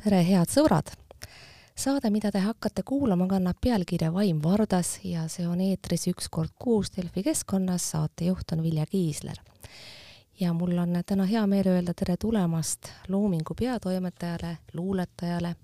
tere, 0.00 0.22
head 0.24 0.48
sõbrad! 0.48 0.90
saade, 1.80 2.10
mida 2.12 2.30
te 2.32 2.40
hakkate 2.40 2.82
kuulama, 2.88 3.26
kannab 3.28 3.58
pealkirja 3.60 4.10
Vaim 4.12 4.40
Vardas 4.42 4.98
ja 5.04 5.26
see 5.32 5.46
on 5.48 5.60
eetris 5.64 6.06
üks 6.10 6.28
kord 6.32 6.52
kuus 6.60 6.90
Delfi 6.94 7.22
keskkonnas, 7.24 7.90
saatejuht 7.92 8.52
on 8.52 8.62
Vilja 8.62 8.86
Kiisler. 8.86 9.36
ja 10.40 10.52
mul 10.52 10.78
on 10.78 11.02
täna 11.06 11.26
hea 11.28 11.46
meel 11.46 11.68
öelda 11.68 11.94
tere 11.94 12.16
tulemast 12.16 12.88
Loomingu 13.08 13.54
peatoimetajale, 13.54 14.58
luuletajale, 14.72 15.54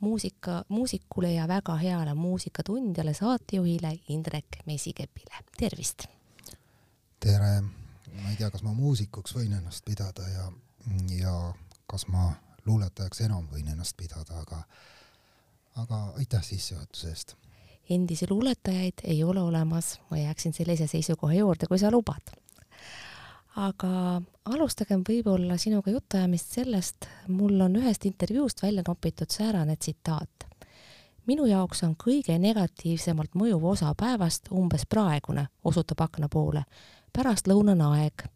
muusika, 0.00 0.64
muusikule 0.68 1.32
ja 1.32 1.48
väga 1.48 1.76
heale 1.76 2.14
muusikatundjale, 2.14 3.14
saatejuhile 3.14 3.98
Indrek 4.08 4.62
Mesikepile, 4.66 5.42
tervist! 5.58 6.06
tere, 7.20 7.60
ma 8.22 8.30
ei 8.30 8.36
tea, 8.36 8.50
kas 8.50 8.62
ma 8.62 8.74
muusikuks 8.74 9.34
võin 9.34 9.58
ennast 9.58 9.84
pidada 9.84 10.28
ja, 10.28 10.46
ja 11.18 11.34
kas 11.86 12.06
ma 12.06 12.30
luuletajaks 12.66 13.20
enam 13.26 13.46
võin 13.52 13.68
ennast 13.72 13.96
pidada, 13.96 14.40
aga, 14.42 14.62
aga 15.76 16.00
aitäh 16.18 16.42
sissejuhatuse 16.44 17.08
eest. 17.08 17.36
endisi 17.90 18.26
luuletajaid 18.30 19.02
ei 19.04 19.24
ole 19.24 19.40
olemas, 19.40 20.00
ma 20.10 20.18
jääksin 20.18 20.52
sellise 20.52 20.86
seisukoha 20.86 21.34
juurde, 21.34 21.66
kui 21.66 21.78
sa 21.78 21.90
lubad. 21.90 22.34
aga 23.56 24.22
alustagem 24.44 25.02
võib-olla 25.08 25.58
sinuga 25.58 25.90
jutuajamist 25.90 26.52
sellest, 26.54 27.06
mul 27.28 27.60
on 27.60 27.76
ühest 27.76 28.06
intervjuust 28.06 28.62
välja 28.62 28.82
nopitud 28.88 29.30
säärane 29.30 29.76
tsitaat. 29.76 30.46
minu 31.26 31.46
jaoks 31.46 31.82
on 31.82 31.96
kõige 31.96 32.38
negatiivsemalt 32.38 33.34
mõjuv 33.34 33.64
osa 33.64 33.94
päevast 33.94 34.48
umbes 34.50 34.86
praegune, 34.86 35.48
osutab 35.64 36.00
akna 36.00 36.28
poole, 36.28 36.64
pärastlõunane 37.12 37.84
aeg 37.84 38.28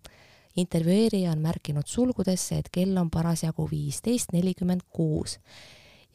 intervjueerija 0.57 1.33
on 1.33 1.43
märkinud 1.43 1.87
sulgudesse, 1.87 2.59
et 2.59 2.69
kell 2.73 2.97
on 2.97 3.11
parasjagu 3.11 3.67
viisteist 3.71 4.33
nelikümmend 4.33 4.87
kuus. 4.91 5.39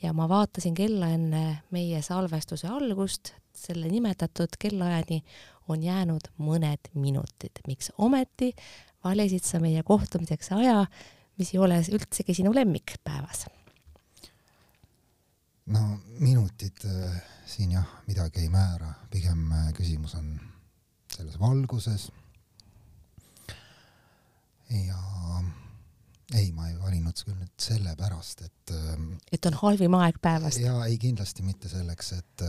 Ja 0.02 0.14
ma 0.14 0.30
vaatasin 0.30 0.74
kella 0.74 1.10
enne 1.12 1.44
meie 1.76 2.02
salvestuse 2.02 2.68
algust, 2.68 3.34
selle 3.56 3.90
nimetatud 3.92 4.56
kellaajani 4.60 5.24
on 5.68 5.84
jäänud 5.84 6.32
mõned 6.40 6.92
minutid. 6.94 7.60
miks 7.68 7.92
ometi? 7.98 8.54
Valisid 9.04 9.44
sa 9.44 9.60
meie 9.60 9.84
kohtumiseks 9.84 10.52
aja, 10.52 10.86
mis 11.38 11.54
ei 11.54 11.60
ole 11.60 11.80
üldsegi 11.92 12.34
sinu 12.34 12.54
lemmik 12.56 13.00
päevas? 13.04 13.46
no 15.70 16.00
minutid 16.20 16.82
äh, 16.86 17.20
siin 17.46 17.72
jah, 17.72 17.86
midagi 18.08 18.42
ei 18.42 18.50
määra, 18.50 18.94
pigem 19.12 19.52
äh, 19.52 19.68
küsimus 19.78 20.16
on 20.18 20.32
selles 21.14 21.40
valguses 21.40 22.10
ja 24.70 25.00
ei, 26.34 26.52
ma 26.54 26.68
ei 26.70 26.78
valinud 26.78 27.18
küll 27.26 27.38
nüüd 27.38 27.54
sellepärast, 27.62 28.44
et 28.46 28.74
ähm, 28.76 29.12
et 29.32 29.46
on 29.50 29.58
halvim 29.64 29.98
aeg 29.98 30.20
päevast? 30.22 30.62
jaa, 30.62 30.86
ei 30.86 30.98
kindlasti 31.02 31.46
mitte 31.46 31.72
selleks, 31.72 32.14
et 32.20 32.46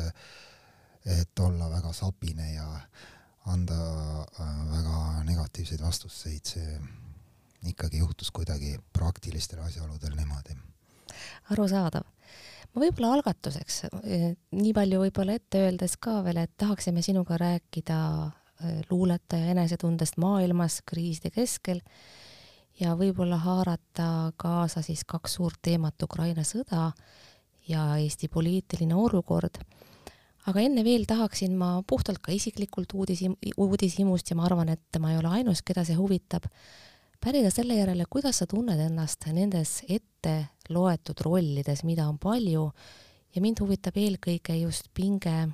et 1.09 1.41
olla 1.41 1.71
väga 1.71 1.93
sapine 1.97 2.51
ja 2.53 2.67
anda 3.49 3.79
äh, 4.21 4.57
väga 4.69 5.25
negatiivseid 5.25 5.81
vastuseid, 5.81 6.45
see 6.45 6.81
ikkagi 7.71 8.01
juhtus 8.01 8.31
kuidagi 8.33 8.77
praktilistel 8.93 9.63
asjaoludel 9.65 10.17
niimoodi. 10.17 10.57
arusaadav. 11.51 12.05
ma 12.75 12.85
võib-olla 12.85 13.15
algatuseks, 13.17 13.85
äh, 14.05 14.29
nii 14.53 14.77
palju 14.77 15.01
võib-olla 15.07 15.41
ette 15.41 15.65
öeldes 15.65 15.97
ka 15.97 16.21
veel, 16.27 16.45
et 16.45 16.53
tahaksime 16.61 17.03
sinuga 17.03 17.41
rääkida 17.41 18.01
Äh, 18.29 18.50
luuletaja 18.91 19.53
enesetundest 19.55 20.19
maailmas 20.21 20.81
kriiside 20.87 21.31
keskel 21.35 21.81
ja 22.81 22.95
võib-olla 22.99 23.39
haarata 23.41 24.33
kaasa 24.41 24.83
siis 24.83 25.05
kaks 25.09 25.39
suurt 25.39 25.61
teemat, 25.63 26.03
Ukraina 26.03 26.45
sõda 26.47 26.91
ja 27.69 27.85
Eesti 28.01 28.29
poliitiline 28.29 28.95
olukord. 28.95 29.61
aga 30.47 30.61
enne 30.61 30.85
veel 30.85 31.05
tahaksin 31.07 31.57
ma 31.57 31.83
puhtalt 31.87 32.19
ka 32.19 32.33
isiklikult 32.33 32.95
uudis, 32.95 33.23
uudishimust 33.57 34.31
ja 34.31 34.37
ma 34.37 34.47
arvan, 34.49 34.69
et 34.69 34.99
ma 34.99 35.13
ei 35.13 35.19
ole 35.19 35.29
ainus, 35.29 35.63
keda 35.63 35.85
see 35.85 35.99
huvitab, 35.99 36.49
pärida 37.21 37.51
selle 37.53 37.77
järele, 37.77 38.05
kuidas 38.09 38.41
sa 38.41 38.47
tunned 38.47 38.81
ennast 38.81 39.27
nendes 39.33 39.83
ette 39.89 40.49
loetud 40.69 41.21
rollides, 41.21 41.85
mida 41.85 42.09
on 42.09 42.19
palju 42.19 42.71
ja 43.35 43.43
mind 43.43 43.61
huvitab 43.61 43.97
eelkõige 44.01 44.57
just 44.63 44.89
pinge 44.95 45.51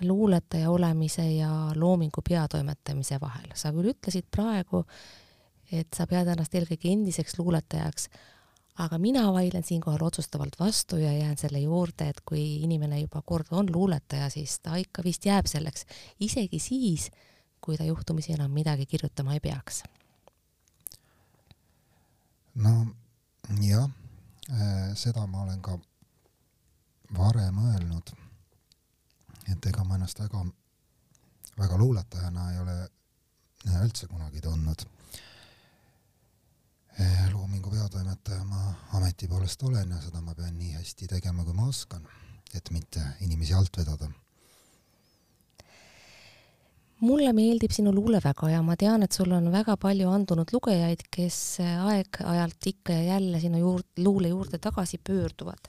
luuletaja 0.00 0.70
olemise 0.70 1.24
ja 1.32 1.72
loomingu 1.74 2.22
peatoimetamise 2.28 3.20
vahel. 3.20 3.48
sa 3.54 3.72
küll 3.72 3.92
ütlesid 3.92 4.28
praegu, 4.30 4.84
et 5.72 5.88
sa 5.96 6.06
pead 6.06 6.28
ennast 6.28 6.54
eelkõige 6.54 6.92
endiseks 6.92 7.38
luuletajaks, 7.38 8.08
aga 8.84 8.98
mina 8.98 9.24
vaidlen 9.32 9.64
siinkohal 9.64 10.04
otsustavalt 10.04 10.58
vastu 10.60 10.96
ja 11.00 11.12
jään 11.12 11.36
selle 11.36 11.60
juurde, 11.60 12.08
et 12.08 12.20
kui 12.28 12.62
inimene 12.62 13.00
juba 13.00 13.22
kord 13.22 13.46
on 13.50 13.72
luuletaja, 13.72 14.28
siis 14.30 14.58
ta 14.60 14.76
ikka 14.76 15.04
vist 15.04 15.24
jääb 15.26 15.48
selleks, 15.48 15.86
isegi 16.20 16.58
siis, 16.58 17.10
kui 17.60 17.76
ta 17.76 17.84
juhtumisi 17.84 18.32
enam 18.36 18.50
midagi 18.50 18.86
kirjutama 18.86 19.34
ei 19.34 19.40
peaks. 19.40 19.82
no 22.54 22.86
jah, 23.60 23.90
äh, 24.50 24.92
seda 24.94 25.26
ma 25.26 25.42
olen 25.42 25.62
ka 25.62 25.78
varem 27.16 27.58
öelnud 27.58 28.25
et 29.52 29.66
ega 29.70 29.84
ma 29.84 29.96
ennast 29.98 30.20
väga, 30.20 30.42
väga 31.58 31.78
luuletajana 31.78 32.50
ei 32.52 32.60
ole 32.62 32.76
üldse 33.84 34.06
kunagi 34.10 34.40
tundnud. 34.40 34.84
Eh, 36.96 37.24
loomingu 37.32 37.70
peatoimetaja 37.70 38.44
ma 38.48 38.62
ameti 38.96 39.28
poolest 39.28 39.62
olen 39.62 39.90
ja 39.90 39.98
seda 40.00 40.22
ma 40.24 40.34
pean 40.34 40.54
nii 40.58 40.76
hästi 40.78 41.08
tegema, 41.10 41.44
kui 41.44 41.56
ma 41.56 41.66
oskan, 41.68 42.06
et 42.54 42.70
mitte 42.72 43.02
inimesi 43.20 43.54
alt 43.54 43.76
vedada 43.76 44.08
mulle 47.04 47.32
meeldib 47.36 47.74
sinu 47.76 47.92
luule 47.92 48.20
väga 48.24 48.48
ja 48.54 48.62
ma 48.64 48.76
tean, 48.80 49.02
et 49.04 49.12
sul 49.12 49.32
on 49.36 49.50
väga 49.52 49.76
palju 49.80 50.08
andunud 50.08 50.52
lugejaid, 50.54 51.02
kes 51.12 51.38
aeg-ajalt 51.60 52.68
ikka 52.72 52.96
ja 52.96 53.16
jälle 53.16 53.40
sinu 53.40 53.60
juurde, 53.60 53.88
luule 54.00 54.32
juurde 54.32 54.58
tagasi 54.62 54.98
pöörduvad 55.04 55.68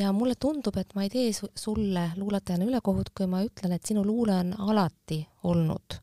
ja 0.00 0.12
mulle 0.16 0.34
tundub, 0.40 0.76
et 0.80 0.94
ma 0.96 1.04
ei 1.04 1.10
tee 1.12 1.32
su 1.36 1.48
sulle 1.56 2.10
luuletajana 2.16 2.68
ülekohut, 2.68 3.12
kui 3.16 3.28
ma 3.30 3.42
ütlen, 3.44 3.74
et 3.76 3.86
sinu 3.86 4.04
luule 4.06 4.36
on 4.40 4.54
alati 4.72 5.20
olnud 5.44 6.00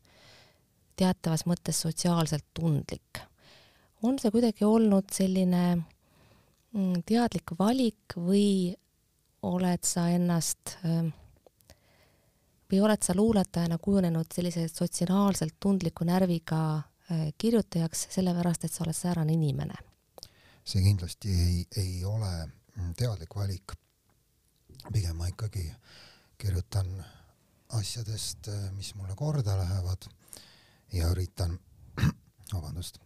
teatavas 0.98 1.44
mõttes 1.46 1.84
sotsiaalselt 1.84 2.46
tundlik. 2.54 3.22
on 4.02 4.18
see 4.18 4.30
kuidagi 4.30 4.64
olnud 4.64 5.10
selline 5.12 5.62
mm, 5.76 7.02
teadlik 7.06 7.54
valik 7.58 8.14
või 8.16 8.74
oled 9.42 9.86
sa 9.86 10.08
ennast 10.14 10.76
ähm, 10.86 11.10
või 12.70 12.82
oled 12.84 13.02
sa 13.02 13.16
luuletajana 13.16 13.78
kujunenud 13.78 14.30
sellise 14.34 14.68
sotsiaalselt 14.68 15.56
tundliku 15.60 16.06
närviga 16.06 16.60
äh, 16.76 17.28
kirjutajaks, 17.38 18.08
sellepärast 18.14 18.64
et 18.64 18.72
sa 18.72 18.84
oled 18.86 18.96
säärane 18.96 19.34
inimene? 19.34 19.78
see 20.68 20.82
kindlasti 20.84 21.32
ei, 21.32 21.60
ei 21.80 22.04
ole 22.04 22.32
teadlik 22.98 23.34
valik. 23.36 23.72
Pigem 24.92 25.16
ma 25.16 25.28
ikkagi 25.28 25.64
kirjutan 26.38 26.88
asjadest, 27.76 28.48
mis 28.76 28.94
mulle 28.94 29.14
korda 29.16 29.56
lähevad 29.58 30.08
ja 30.92 31.10
üritan, 31.12 31.58
vabandust, 32.54 33.00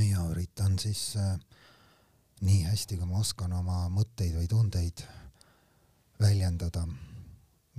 ja 0.00 0.24
üritan 0.30 0.78
siis 0.78 1.16
äh, 1.16 1.34
nii 2.40 2.62
hästi, 2.64 2.96
kui 2.96 3.08
ma 3.08 3.20
oskan 3.20 3.52
oma 3.52 3.84
mõtteid 3.92 4.38
või 4.38 4.48
tundeid 4.48 5.04
väljendada 6.22 6.86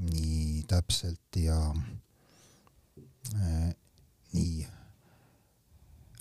nii 0.03 0.63
täpselt 0.69 1.39
ja 1.41 1.57
äh, 3.33 3.73
nii 4.33 4.67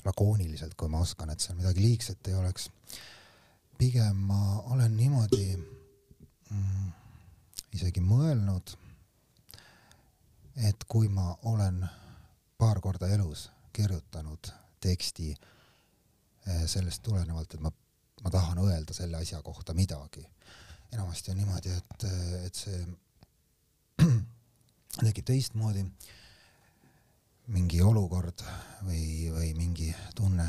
lakooniliselt, 0.04 0.74
kui 0.74 0.90
ma 0.90 1.02
oskan, 1.04 1.30
et 1.30 1.40
seal 1.40 1.58
midagi 1.58 1.82
liigset 1.84 2.28
ei 2.28 2.34
oleks. 2.34 2.70
Pigem 3.78 4.18
ma 4.28 4.62
olen 4.74 4.96
niimoodi 4.96 5.44
isegi 7.72 8.00
mõelnud, 8.04 8.74
et 10.68 10.84
kui 10.88 11.08
ma 11.08 11.30
olen 11.48 11.80
paar 12.58 12.80
korda 12.80 13.08
elus 13.08 13.48
kirjutanud 13.72 14.52
teksti 14.82 15.30
eh, 15.32 16.64
sellest 16.66 17.02
tulenevalt, 17.02 17.54
et 17.54 17.60
ma, 17.64 17.72
ma 18.22 18.30
tahan 18.30 18.60
öelda 18.62 18.94
selle 18.94 19.16
asja 19.16 19.42
kohta 19.42 19.74
midagi. 19.74 20.26
enamasti 20.92 21.30
on 21.30 21.36
niimoodi, 21.36 21.70
et, 21.70 22.04
et 22.46 22.54
see 22.54 22.80
tekib 25.06 25.24
teistmoodi, 25.24 25.86
mingi 27.52 27.80
olukord 27.82 28.44
või, 28.84 29.30
või 29.32 29.54
mingi 29.56 29.88
tunne 30.14 30.46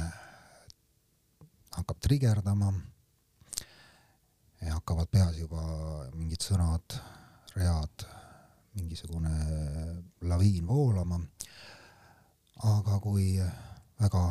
hakkab 1.74 2.02
trigerdama 2.04 2.74
ja 4.66 4.74
hakkavad 4.74 5.10
peas 5.12 5.38
juba 5.38 5.62
mingid 6.16 6.44
sõnad, 6.44 6.96
read, 7.56 8.06
mingisugune 8.78 9.34
laviin 10.22 10.68
voolama. 10.68 11.20
aga 12.64 13.00
kui 13.04 13.36
väga 14.00 14.24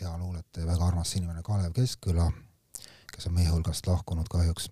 hea 0.00 0.12
luuletaja, 0.18 0.66
väga 0.66 0.86
armas 0.86 1.12
inimene 1.16 1.42
Kalev 1.42 1.72
Keskküla, 1.76 2.30
kes 3.12 3.26
on 3.28 3.34
meie 3.34 3.50
hulgast 3.50 3.86
lahkunud 3.86 4.28
kahjuks, 4.30 4.70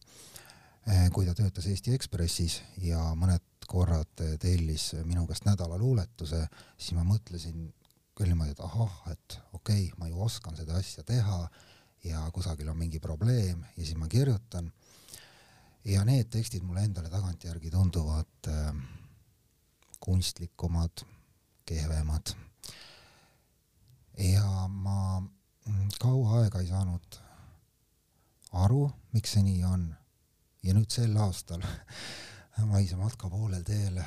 eh, 0.86 1.10
kui 1.12 1.26
ta 1.26 1.34
töötas 1.34 1.66
Eesti 1.66 1.94
Ekspressis 1.94 2.62
ja 2.78 3.12
mõned 3.14 3.44
korrad 3.66 4.24
tellis 4.40 4.92
minu 5.04 5.26
käest 5.26 5.44
nädalaluuletuse, 5.46 6.46
siis 6.78 6.96
ma 6.96 7.04
mõtlesin 7.06 7.70
küll 8.16 8.32
niimoodi, 8.32 8.56
et 8.56 8.64
ahah, 8.64 8.96
et 9.12 9.38
okei 9.52 9.86
okay,, 9.86 9.98
ma 9.98 10.08
ju 10.08 10.20
oskan 10.24 10.56
seda 10.56 10.76
asja 10.80 11.04
teha 11.04 11.46
ja 12.04 12.22
kusagil 12.34 12.68
on 12.68 12.78
mingi 12.78 13.00
probleem 13.00 13.64
ja 13.76 13.84
siis 13.84 13.96
ma 13.96 14.08
kirjutan. 14.08 14.72
ja 15.84 16.04
need 16.04 16.30
tekstid 16.30 16.62
mulle 16.62 16.84
endale 16.84 17.10
tagantjärgi 17.10 17.70
tunduvad 17.70 18.48
äh, 18.48 18.74
kunstlikumad, 20.00 21.04
kehvemad. 21.66 22.34
ja 24.18 24.68
ma 24.68 25.20
mm, 25.20 25.88
kaua 26.00 26.42
aega 26.42 26.60
ei 26.60 26.66
saanud 26.66 27.18
aru, 28.52 28.90
miks 29.12 29.32
see 29.36 29.42
nii 29.46 29.64
on. 29.64 29.86
ja 30.62 30.74
nüüd 30.74 30.90
sel 30.90 31.16
aastal 31.16 31.62
maise 32.72 32.96
matka 32.96 33.30
poolel 33.30 33.62
teel 33.66 34.02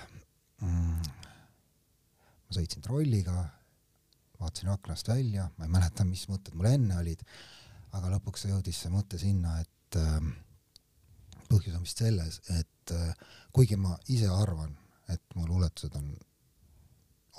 mm, 0.61 0.99
ma 2.45 2.57
sõitsin 2.57 2.83
trolliga, 2.85 3.45
vaatasin 4.39 4.69
aknast 4.73 5.09
välja, 5.09 5.49
ma 5.57 5.67
ei 5.67 5.73
mäleta, 5.73 6.05
mis 6.07 6.27
mõtted 6.29 6.55
mul 6.55 6.69
enne 6.69 6.99
olid, 7.01 7.23
aga 7.95 8.11
lõpuks 8.15 8.47
jõudis 8.49 8.81
see 8.83 8.91
mõte 8.93 9.19
sinna, 9.21 9.57
et 9.63 9.99
äh, 9.99 10.29
põhjus 11.49 11.75
on 11.77 11.85
vist 11.85 12.01
selles, 12.03 12.41
et 12.57 12.95
äh, 12.95 13.11
kuigi 13.55 13.77
ma 13.79 13.95
ise 14.11 14.29
arvan, 14.31 14.73
et 15.11 15.37
mu 15.37 15.47
luuletused 15.47 15.95
on, 15.99 16.09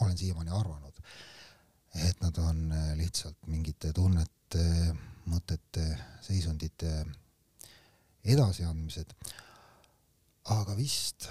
olen 0.04 0.16
siiamaani 0.18 0.54
arvanud, 0.54 1.02
et 2.06 2.22
nad 2.24 2.38
on 2.44 2.62
äh, 2.72 2.94
lihtsalt 3.00 3.50
mingite 3.52 3.92
tunnete, 3.96 4.64
mõtete, 5.26 5.86
seisundite 6.22 6.92
edasiandmised, 8.26 9.12
aga 10.54 10.74
vist 10.78 11.28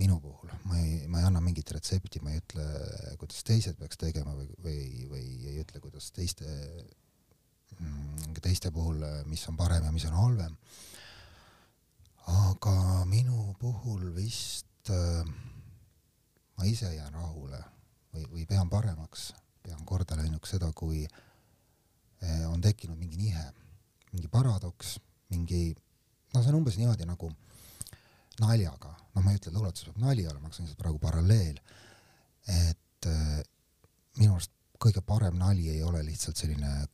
minu 0.00 0.18
puhul 0.20 0.50
ma 0.68 0.78
ei, 0.80 1.06
ma 1.08 1.20
ei 1.20 1.26
anna 1.28 1.40
mingit 1.44 1.70
retsepti, 1.72 2.20
ma 2.24 2.32
ei 2.32 2.40
ütle, 2.42 2.64
kuidas 3.20 3.44
teised 3.46 3.78
peaks 3.78 4.00
tegema 4.00 4.34
või, 4.36 4.48
või, 4.64 4.78
või 5.10 5.24
ei 5.50 5.60
ütle, 5.62 5.80
kuidas 5.84 6.10
teiste, 6.16 6.48
teiste 8.42 8.72
puhul, 8.74 9.04
mis 9.30 9.44
on 9.48 9.56
parem 9.56 9.84
ja 9.86 9.92
mis 9.94 10.04
on 10.08 10.18
halvem. 10.18 10.56
aga 12.32 13.04
minu 13.10 13.54
puhul 13.58 14.12
vist 14.14 14.90
äh, 14.90 15.26
ma 16.58 16.66
ise 16.70 16.92
jään 16.94 17.14
rahule 17.14 17.58
või, 18.14 18.26
või 18.30 18.44
pean 18.46 18.70
paremaks, 18.70 19.32
pean 19.62 19.82
korda 19.86 20.16
läinuks 20.16 20.54
seda, 20.54 20.68
kui 20.72 21.02
äh, 21.02 22.44
on 22.46 22.60
tekkinud 22.62 22.98
mingi 22.98 23.18
nihe, 23.18 23.44
mingi 24.12 24.30
paradoks, 24.30 24.98
mingi, 25.34 25.74
no 26.34 26.42
see 26.42 26.52
on 26.52 26.60
umbes 26.60 26.78
niimoodi 26.78 27.08
nagu 27.08 27.32
naljaga, 28.40 28.94
noh, 29.14 29.22
ma 29.22 29.32
ei 29.32 29.40
ütle, 29.40 29.50
et 29.50 29.58
luuletus 29.58 29.88
peab 29.88 30.00
nali 30.06 30.26
olema, 30.26 30.46
aga 30.46 30.54
see 30.54 30.62
on 30.62 30.68
lihtsalt 30.68 30.84
praegu 30.84 31.02
paralleel, 31.02 31.58
et 32.54 33.10
äh, 33.10 33.42
minu 34.20 34.36
arust 34.36 34.54
kõige 34.82 35.02
parem 35.06 35.38
nali 35.38 35.68
ei 35.74 35.82
ole 35.86 36.04
lihtsalt 36.06 36.38
selline 36.38 36.86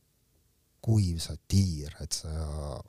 kuiv 0.81 1.19
satiir, 1.23 1.95
et 2.01 2.15
sa 2.15 2.79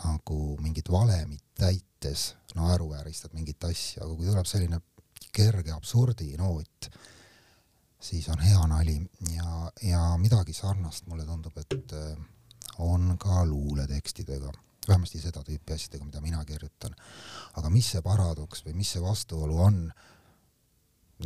nagu 0.00 0.38
mingit 0.64 0.88
valemit 0.90 1.42
täites 1.58 2.34
naeruvääristad 2.56 3.34
mingit 3.36 3.64
asja, 3.68 4.04
aga 4.04 4.16
kui 4.16 4.28
tuleb 4.28 4.48
selline 4.48 4.80
kerge 5.36 5.74
absurdinoot, 5.74 6.88
siis 8.00 8.28
on 8.32 8.40
hea 8.42 8.62
nali. 8.70 8.96
Ja, 9.34 9.70
ja 9.84 10.02
midagi 10.18 10.56
sarnast 10.56 11.06
mulle 11.06 11.26
tundub, 11.28 11.56
et 11.60 11.94
äh, 11.96 12.16
on 12.80 13.16
ka 13.20 13.44
luuletekstidega, 13.46 14.52
vähemasti 14.88 15.20
seda 15.20 15.44
tüüpi 15.46 15.76
asjadega, 15.76 16.08
mida 16.08 16.24
mina 16.24 16.44
kirjutan. 16.48 16.96
aga 17.60 17.70
mis 17.70 17.92
see 17.92 18.02
paradoks 18.02 18.64
või 18.64 18.78
mis 18.80 18.94
see 18.94 19.02
vastuolu 19.04 19.60
on, 19.60 19.80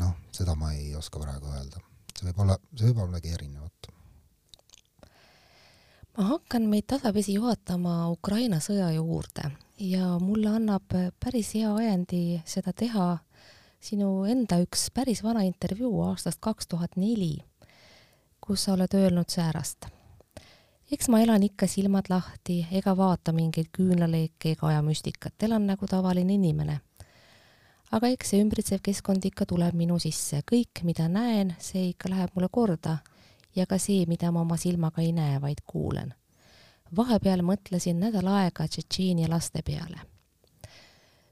noh, 0.00 0.14
seda 0.34 0.56
ma 0.58 0.72
ei 0.74 0.94
oska 0.98 1.22
praegu 1.22 1.52
öelda. 1.54 1.80
see 2.18 2.26
võib 2.28 2.42
olla, 2.44 2.58
see 2.74 2.90
võib 2.90 2.98
olla 2.98 3.12
midagi 3.14 3.36
erinevat 3.38 3.94
ma 6.18 6.24
hakkan 6.24 6.68
meid 6.70 6.86
tasapisi 6.86 7.34
juhatama 7.34 8.08
Ukraina 8.10 8.60
sõja 8.62 8.92
juurde 8.94 9.48
ja 9.82 10.18
mulle 10.22 10.52
annab 10.54 10.94
päris 11.20 11.54
hea 11.58 11.72
ajendi 11.74 12.42
seda 12.46 12.72
teha 12.72 13.06
sinu 13.82 14.24
enda 14.30 14.60
üks 14.62 14.86
päris 14.94 15.24
vana 15.24 15.42
intervjuu 15.44 16.04
aastast 16.06 16.38
kaks 16.40 16.70
tuhat 16.70 16.94
neli, 16.96 17.36
kus 18.40 18.64
sa 18.64 18.76
oled 18.76 18.94
öelnud 18.94 19.28
säärast. 19.28 19.88
eks 20.92 21.08
ma 21.08 21.20
elan 21.20 21.42
ikka 21.42 21.66
silmad 21.66 22.06
lahti 22.08 22.60
ega 22.70 22.94
vaata 22.96 23.32
mingeid 23.32 23.72
küünlaleeke 23.74 24.54
ega 24.54 24.68
aja 24.68 24.82
müstikat, 24.82 25.34
elan 25.42 25.66
nagu 25.66 25.86
tavaline 25.86 26.34
inimene. 26.34 26.78
aga 27.90 28.08
eks 28.08 28.30
see 28.30 28.44
ümbritsev 28.44 28.78
keskkond 28.82 29.24
ikka 29.24 29.46
tuleb 29.46 29.74
minu 29.74 29.98
sisse, 29.98 30.42
kõik, 30.46 30.84
mida 30.84 31.08
näen, 31.08 31.56
see 31.58 31.88
ikka 31.90 32.08
läheb 32.08 32.30
mulle 32.38 32.48
korda 32.48 32.98
ja 33.56 33.66
ka 33.66 33.78
see, 33.78 34.06
mida 34.06 34.30
ma 34.32 34.42
oma 34.42 34.56
silmaga 34.60 35.02
ei 35.02 35.12
näe, 35.12 35.40
vaid 35.40 35.62
kuulen. 35.66 36.14
vahepeal 36.96 37.40
mõtlesin 37.42 37.98
nädal 37.98 38.28
aega 38.30 38.68
Tšetšeenia 38.68 39.28
laste 39.30 39.62
peale. 39.62 40.00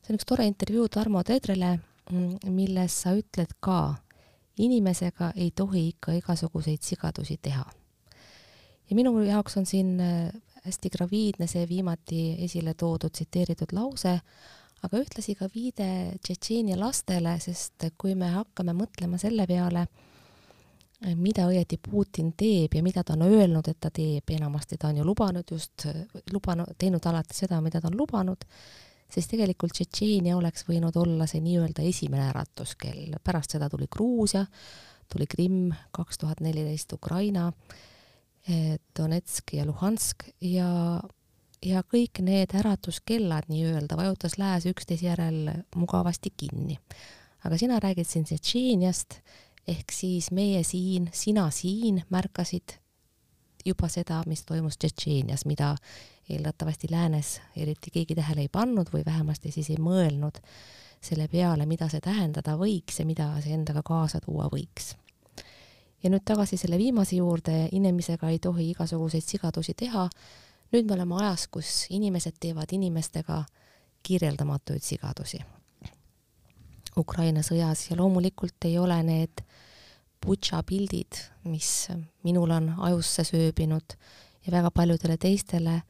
see 0.02 0.10
on 0.10 0.18
üks 0.18 0.26
tore 0.26 0.46
intervjuu 0.46 0.88
Tarmo 0.88 1.22
Tedrele, 1.22 1.78
mm, 2.10 2.50
milles 2.50 3.02
sa 3.02 3.14
ütled 3.14 3.52
ka, 3.60 3.94
inimesega 4.58 5.32
ei 5.36 5.50
tohi 5.50 5.88
ikka 5.88 6.12
igasuguseid 6.12 6.82
sigadusi 6.82 7.38
teha. 7.42 7.64
ja 8.90 8.96
minu 8.96 9.20
jaoks 9.22 9.56
on 9.56 9.66
siin 9.66 10.00
äh, 10.00 10.32
hästi 10.64 10.90
graviidne 10.90 11.46
see 11.46 11.68
viimati 11.68 12.36
esile 12.44 12.74
toodud 12.74 13.10
tsiteeritud 13.10 13.72
lause, 13.72 14.20
aga 14.82 14.98
ühtlasi 14.98 15.34
ka 15.38 15.48
viide 15.54 16.18
Tšetšeenia 16.22 16.78
lastele, 16.78 17.36
sest 17.40 17.90
kui 17.98 18.14
me 18.14 18.30
hakkame 18.34 18.74
mõtlema 18.76 19.18
selle 19.18 19.46
peale, 19.46 19.86
mida 21.18 21.46
õieti 21.50 21.78
Putin 21.82 22.32
teeb 22.38 22.74
ja 22.76 22.82
mida 22.82 23.02
ta 23.04 23.16
on 23.16 23.26
öelnud, 23.26 23.68
et 23.68 23.80
ta 23.80 23.90
teeb, 23.94 24.30
enamasti 24.36 24.78
ta 24.78 24.90
on 24.92 25.00
ju 25.00 25.06
lubanud 25.06 25.50
just, 25.50 25.86
lubanud, 26.32 26.74
teinud 26.78 27.06
alati 27.10 27.36
seda, 27.36 27.60
mida 27.64 27.80
ta 27.80 27.90
on 27.90 27.98
lubanud, 27.98 28.44
siis 29.12 29.28
tegelikult 29.30 29.74
Tšetšeenia 29.76 30.36
oleks 30.38 30.66
võinud 30.68 30.96
olla 31.00 31.26
see 31.30 31.42
nii-öelda 31.44 31.84
esimene 31.88 32.28
äratuskell, 32.30 33.16
pärast 33.24 33.56
seda 33.56 33.68
tuli 33.72 33.88
Gruusia, 33.90 34.44
tuli 35.12 35.26
Krimm, 35.28 35.72
kaks 35.92 36.22
tuhat 36.22 36.40
neliteist 36.40 36.92
Ukraina, 36.94 37.50
eh, 38.48 38.78
Donetsk 38.98 39.56
ja 39.58 39.66
Luhansk 39.66 40.28
ja, 40.40 41.00
ja 41.62 41.82
kõik 41.82 42.22
need 42.24 42.54
äratuskellad 42.62 43.50
nii-öelda 43.52 43.98
vajutas 43.98 44.38
lääs 44.38 44.70
üksteise 44.70 45.10
järel 45.10 45.50
mugavasti 45.76 46.32
kinni. 46.36 46.78
aga 47.42 47.58
sina 47.58 47.80
räägid 47.82 48.06
siin 48.06 48.24
Tšetšeeniast 48.24 49.18
ehk 49.68 49.92
siis 49.92 50.30
meie 50.30 50.62
siin, 50.64 51.10
sina 51.12 51.50
siin 51.50 52.02
märkasid 52.10 52.78
juba 53.64 53.88
seda, 53.88 54.22
mis 54.26 54.42
toimus 54.44 54.78
Tšetšeenias, 54.78 55.44
mida 55.46 55.76
eeldatavasti 56.30 56.88
läänes 56.90 57.40
eriti 57.56 57.90
keegi 57.90 58.14
tähele 58.14 58.46
ei 58.46 58.48
pannud 58.48 58.90
või 58.92 59.04
vähemasti 59.06 59.52
siis 59.54 59.70
ei 59.70 59.78
mõelnud 59.78 60.42
selle 61.02 61.28
peale, 61.28 61.66
mida 61.66 61.88
see 61.90 62.00
tähendada 62.02 62.56
võiks 62.58 62.98
ja 62.98 63.06
mida 63.06 63.28
see 63.42 63.54
endaga 63.54 63.82
kaasa 63.86 64.20
tuua 64.22 64.48
võiks. 64.50 64.94
ja 66.02 66.10
nüüd 66.10 66.24
tagasi 66.24 66.56
selle 66.56 66.78
viimase 66.78 67.16
juurde, 67.16 67.68
inimesega 67.72 68.30
ei 68.30 68.38
tohi 68.38 68.70
igasuguseid 68.70 69.22
sigadusi 69.22 69.74
teha. 69.74 70.08
nüüd 70.72 70.86
me 70.86 70.94
oleme 70.94 71.14
ajas, 71.22 71.46
kus 71.48 71.86
inimesed 71.90 72.38
teevad 72.40 72.72
inimestega 72.72 73.44
kirjeldamatuid 74.02 74.82
sigadusi 74.82 75.38
Ukraina 76.96 77.40
sõjas 77.40 77.86
ja 77.90 77.96
loomulikult 77.96 78.66
ei 78.68 78.76
ole 78.78 78.98
need 79.06 79.42
Butša 80.22 80.62
pildid, 80.62 81.18
mis 81.50 81.88
minul 82.22 82.50
on 82.54 82.68
ajusse 82.88 83.24
sööbinud 83.26 83.96
ja 84.46 84.52
väga 84.52 84.70
paljudele 84.70 85.16
teistele 85.18 85.80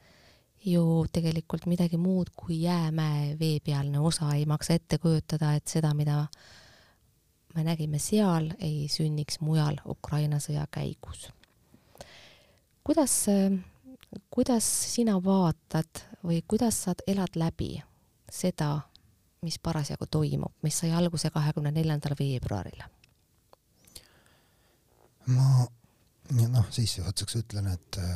ju 0.65 1.05
tegelikult 1.13 1.67
midagi 1.67 1.99
muud 1.99 2.31
kui 2.37 2.63
jäämäe 2.63 3.37
veepealne 3.39 4.01
osa, 4.01 4.31
ei 4.35 4.47
maksa 4.47 4.79
ette 4.79 4.99
kujutada, 4.99 5.55
et 5.55 5.69
seda, 5.69 5.95
mida 5.95 6.27
me 7.55 7.65
nägime 7.65 7.99
seal, 7.99 8.53
ei 8.61 8.87
sünniks 8.89 9.41
mujal 9.41 9.81
Ukraina 9.87 10.39
sõja 10.41 10.67
käigus. 10.71 11.29
kuidas, 12.85 13.27
kuidas 14.31 14.71
sina 14.95 15.19
vaatad 15.25 16.07
või 16.25 16.43
kuidas 16.49 16.83
sa 16.85 16.95
elad 17.07 17.37
läbi 17.37 17.83
seda, 18.31 18.81
mis 19.43 19.59
parasjagu 19.59 20.07
toimub, 20.07 20.55
mis 20.63 20.79
sai 20.79 20.93
alguse 20.93 21.31
kahekümne 21.31 21.71
neljandal 21.71 22.15
veebruaril? 22.19 22.83
Ma 25.31 25.67
noh, 26.31 26.69
sissejuhatuseks 26.73 27.41
ütlen, 27.43 27.69
et 27.73 27.99
äh, 28.01 28.13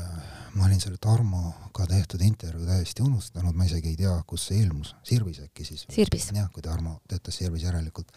ma 0.55 0.67
olin 0.67 0.81
selle 0.81 0.99
Tarmoga 1.03 1.87
tehtud 1.91 2.23
intervjuu 2.25 2.67
täiesti 2.69 3.05
unustanud, 3.05 3.57
ma 3.57 3.67
isegi 3.69 3.93
ei 3.93 3.99
tea, 4.01 4.15
kus 4.27 4.49
see 4.51 4.63
ilmus, 4.65 4.95
Sirbis 5.07 5.43
äkki 5.45 5.67
siis? 5.69 5.87
Sirbis. 5.93 6.31
jah, 6.35 6.49
kui 6.53 6.65
Tarmo 6.65 7.01
töötas 7.09 7.37
Sirbis 7.39 7.67
järelikult. 7.67 8.13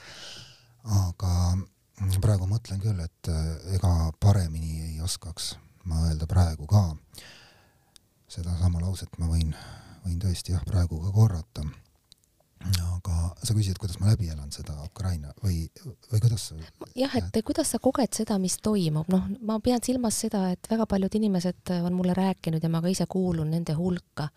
aga 1.00 1.34
praegu 2.22 2.48
mõtlen 2.48 2.80
küll, 2.80 3.00
et 3.04 3.32
äh, 3.32 3.50
ega 3.76 4.12
paremini 4.20 4.94
ei 4.94 5.02
oskaks 5.04 5.56
ma 5.90 6.06
öelda 6.08 6.28
praegu 6.30 6.68
ka. 6.68 6.96
sedasama 8.30 8.82
lauset 8.84 9.16
ma 9.18 9.26
võin, 9.26 9.56
võin 10.06 10.20
tõesti 10.22 10.54
jah, 10.54 10.64
praegu 10.66 11.00
ka 11.02 11.12
korrata. 11.12 11.66
Aga 12.60 13.18
sa 13.40 13.54
küsisid, 13.56 13.78
kuidas 13.80 14.00
ma 14.02 14.12
läbi 14.12 14.28
elan 14.28 14.52
seda 14.52 14.76
Ukraina 14.84 15.32
või, 15.44 15.62
või 16.12 16.20
kuidas 16.26 16.50
sa? 16.50 16.58
jah, 16.98 17.16
et 17.16 17.40
kuidas 17.46 17.72
sa 17.72 17.80
koged 17.80 18.14
seda, 18.16 18.40
mis 18.42 18.58
toimub, 18.64 19.08
noh, 19.12 19.30
ma 19.48 19.60
pean 19.64 19.84
silmas 19.86 20.20
seda, 20.26 20.50
et 20.52 20.68
väga 20.72 20.88
paljud 20.90 21.16
inimesed 21.22 21.74
on 21.80 21.96
mulle 21.96 22.18
rääkinud 22.18 22.64
ja 22.64 22.72
ma 22.72 22.84
ka 22.84 22.92
ise 22.92 23.08
kuulun 23.10 23.52
nende 23.56 23.78
hulka, 23.80 24.28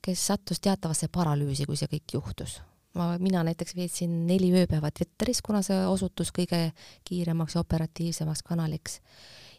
kes 0.00 0.26
sattus 0.32 0.62
teatavasse 0.62 1.10
paralüüsi, 1.12 1.66
kui 1.66 1.76
see 1.76 1.90
kõik 1.90 2.18
juhtus 2.20 2.60
ma, 2.94 3.14
mina 3.22 3.42
näiteks 3.46 3.74
veetsin 3.76 4.14
neli 4.26 4.50
ööpäeva 4.54 4.90
Twitteris, 4.94 5.42
kuna 5.44 5.62
see 5.66 5.78
osutus 5.86 6.32
kõige 6.34 6.70
kiiremaks 7.08 7.56
ja 7.56 7.64
operatiivsemaks 7.64 8.42
kanaliks. 8.46 9.00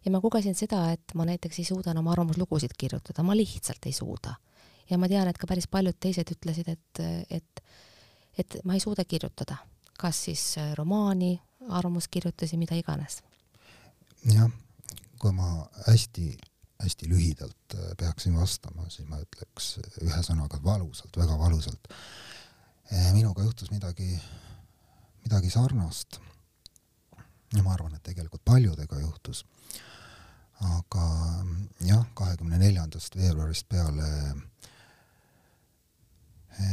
ja 0.06 0.12
ma 0.12 0.22
kogesin 0.22 0.56
seda, 0.58 0.92
et 0.92 1.16
ma 1.16 1.26
näiteks 1.30 1.60
ei 1.60 1.68
suuda 1.68 1.92
enam 1.92 2.08
arvamuslugusid 2.12 2.74
kirjutada, 2.78 3.24
ma 3.24 3.36
lihtsalt 3.38 3.86
ei 3.86 3.94
suuda. 3.94 4.36
Ja 4.90 4.98
ma 4.98 5.10
tean, 5.12 5.28
et 5.28 5.38
ka 5.38 5.48
päris 5.50 5.68
paljud 5.72 5.98
teised 6.00 6.32
ütlesid, 6.36 6.70
et, 6.72 7.04
et, 7.30 7.64
et 8.38 8.58
ma 8.64 8.78
ei 8.78 8.84
suuda 8.84 9.06
kirjutada, 9.06 9.58
kas 10.00 10.26
siis 10.30 10.46
romaani, 10.78 11.36
arvamuskirjutusi, 11.70 12.58
mida 12.58 12.76
iganes. 12.76 13.22
jah, 14.26 14.50
kui 15.20 15.32
ma 15.36 15.52
hästi 15.88 16.38
hästi 16.82 17.10
lühidalt 17.10 17.76
peaksin 17.98 18.36
vastama, 18.38 18.88
siis 18.90 19.08
ma 19.10 19.20
ütleks 19.22 19.76
ühe 20.02 20.22
sõnaga 20.26 20.58
valusalt, 20.64 21.18
väga 21.18 21.38
valusalt 21.38 21.90
minuga 23.14 23.44
juhtus 23.46 23.72
midagi, 23.72 24.20
midagi 25.24 25.50
sarnast. 25.50 26.20
ja 27.54 27.64
ma 27.64 27.74
arvan, 27.74 27.96
et 27.96 28.04
tegelikult 28.04 28.44
paljudega 28.46 29.00
juhtus. 29.00 29.46
aga 30.62 31.06
jah, 31.86 32.06
kahekümne 32.14 32.58
neljandast 32.58 33.16
veebruarist 33.16 33.70
peale 33.70 34.10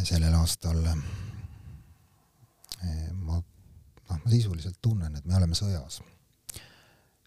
sellel 0.04 0.34
aastal 0.34 0.80
ma, 3.12 3.36
noh, 3.36 3.42
ma 4.08 4.18
sisuliselt 4.30 4.78
tunnen, 4.82 5.16
et 5.16 5.24
me 5.24 5.36
oleme 5.36 5.54
sõjas. 5.58 6.00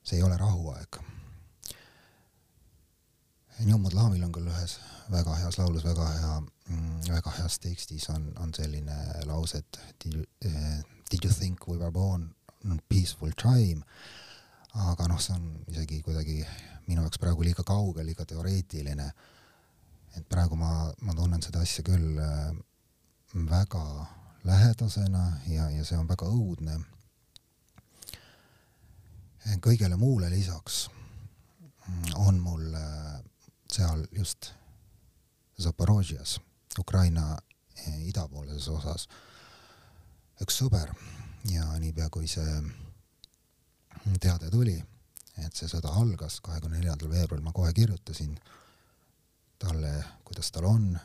see 0.04 0.18
ei 0.18 0.24
ole 0.24 0.38
rahuaeg. 0.38 0.98
Njumud 3.62 3.94
Laamil 3.94 4.24
on 4.26 4.32
küll 4.34 4.50
ühes 4.50 4.80
väga 5.12 5.36
heas 5.38 5.60
laulus 5.60 5.84
väga 5.86 6.08
hea 6.16 6.40
Mm, 6.72 7.02
väga 7.10 7.32
heas 7.36 7.60
tekstis 7.60 8.10
on, 8.14 8.30
on 8.40 8.54
selline 8.56 8.96
lause, 9.28 9.60
et 9.60 9.80
did 10.04 10.14
you, 10.14 10.26
did 11.10 11.24
you 11.24 11.32
think 11.32 11.68
we 11.68 11.78
were 11.78 11.92
born 11.92 12.30
on 12.70 12.80
peaceful 12.90 13.32
time, 13.36 13.84
aga 14.92 15.08
noh, 15.12 15.20
see 15.20 15.36
on 15.36 15.50
isegi 15.74 16.00
kuidagi 16.06 16.38
minu 16.88 17.04
jaoks 17.04 17.20
praegu 17.20 17.44
liiga 17.44 17.66
kauge, 17.68 18.06
liiga 18.08 18.26
teoreetiline. 18.30 19.10
Et 20.18 20.28
praegu 20.30 20.56
ma, 20.60 20.92
ma 21.02 21.16
tunnen 21.16 21.42
seda 21.42 21.62
asja 21.64 21.84
küll 21.88 22.20
äh, 22.20 22.52
väga 23.34 23.84
lähedasena 24.44 25.26
ja, 25.48 25.70
ja 25.70 25.86
see 25.86 25.98
on 25.98 26.10
väga 26.10 26.28
õudne. 26.28 26.80
kõigele 29.62 29.98
muule 29.98 30.30
lisaks 30.30 30.88
on 32.16 32.40
mul 32.40 32.74
äh, 32.76 33.22
seal 33.72 34.06
just 34.12 34.52
Zaporožias 35.62 36.40
Ukraina 36.80 37.38
eh, 37.88 38.08
idapoolses 38.08 38.68
osas 38.68 39.08
üks 40.42 40.58
sõber 40.62 40.94
ja 41.52 41.66
niipea 41.80 42.10
kui 42.10 42.28
see 42.28 42.62
teade 44.22 44.50
tuli, 44.50 44.78
et 45.38 45.54
see 45.56 45.68
sõda 45.70 45.92
algas, 46.02 46.40
kahekümne 46.42 46.80
neljandal 46.80 47.12
veebruaril 47.12 47.44
ma 47.46 47.54
kohe 47.54 47.74
kirjutasin 47.74 48.38
talle, 49.62 50.04
kuidas 50.26 50.52
tal 50.52 50.66
on. 50.66 51.00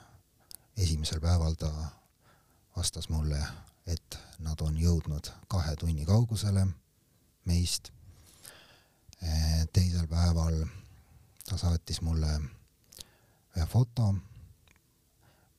esimesel 0.76 1.20
päeval 1.20 1.54
ta 1.54 1.70
vastas 2.76 3.08
mulle, 3.08 3.40
et 3.86 4.18
nad 4.38 4.60
on 4.60 4.76
jõudnud 4.76 5.28
kahe 5.48 5.76
tunni 5.76 6.04
kaugusele 6.04 6.66
meist. 7.44 7.92
Teisel 9.72 10.06
päeval 10.08 10.64
ta 11.48 11.56
saatis 11.56 12.00
mulle 12.00 12.32
ühe 13.56 13.66
foto 13.66 14.14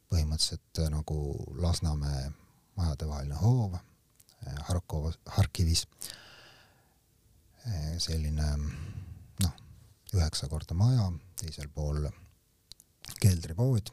põhimõtteliselt 0.10 0.84
nagu 0.94 1.18
Lasnamäe 1.62 2.32
majadevaheline 2.78 3.42
hoov 3.42 3.78
Harkov, 4.70 5.12
Harkivis. 5.26 5.88
Selline 7.98 8.54
noh, 9.44 9.58
üheksa 10.14 10.48
korda 10.48 10.78
maja, 10.78 11.12
teisel 11.36 11.68
pool 11.74 12.08
keldripood, 13.22 13.90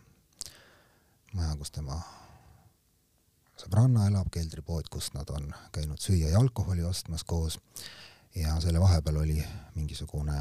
maja, 1.34 1.54
kus 1.60 1.72
tema 1.74 1.96
sõbranna 3.60 4.08
elab, 4.10 4.28
keldripood, 4.34 4.88
kus 4.92 5.12
nad 5.14 5.30
on 5.34 5.48
käinud 5.74 6.00
süüa 6.02 6.32
ja 6.32 6.40
alkoholi 6.42 6.84
ostmas 6.84 7.24
koos. 7.24 7.58
Ja 8.34 8.56
selle 8.60 8.80
vahepeal 8.82 9.16
oli 9.22 9.38
mingisugune 9.76 10.40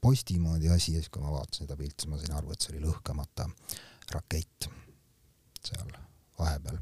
posti 0.00 0.38
moodi 0.40 0.70
asi 0.72 0.94
ja 0.94 1.02
siis, 1.02 1.10
kui 1.12 1.22
ma 1.22 1.32
vaatasin 1.34 1.66
seda 1.66 1.76
pilti, 1.76 2.02
siis 2.02 2.10
ma 2.10 2.18
sain 2.20 2.36
aru, 2.38 2.52
et 2.52 2.60
see 2.64 2.72
oli 2.72 2.84
lõhkemata 2.86 3.48
rakett 4.14 4.68
seal 5.64 5.90
vahepeal. 6.38 6.78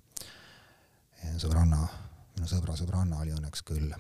sõbranna, 1.42 1.80
minu 2.36 2.46
sõbra 2.50 2.76
sõbranna 2.78 3.18
oli 3.24 3.32
õnneks 3.34 3.64
küll 3.66 3.90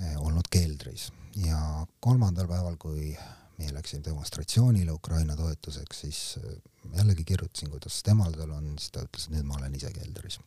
eh, 0.00 0.16
olnud 0.16 0.48
keldris. 0.50 1.10
Ja 1.36 1.58
kolmandal 2.00 2.48
päeval, 2.48 2.76
kui 2.80 3.12
meie 3.58 3.72
läksime 3.72 4.04
demonstratsioonile 4.04 4.92
Ukraina 4.92 5.36
toetuseks, 5.36 6.00
siis 6.00 6.20
eh, 6.42 6.58
jällegi 6.96 7.24
kirjutasin, 7.24 7.70
kuidas 7.72 8.02
temal 8.04 8.34
seal 8.36 8.52
on, 8.52 8.74
siis 8.78 8.92
ta 8.94 9.04
ütles, 9.06 9.26
et 9.26 9.36
nüüd 9.36 9.48
ma 9.48 9.56
olen 9.60 9.74
ise 9.78 9.92
keldris. 9.94 10.38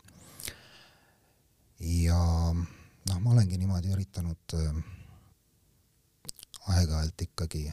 ja 1.79 2.19
noh, 3.09 3.19
ma 3.23 3.33
olengi 3.33 3.57
niimoodi 3.57 3.93
üritanud 3.95 4.55
äh, 4.59 4.81
aeg-ajalt 6.75 7.25
ikkagi, 7.25 7.65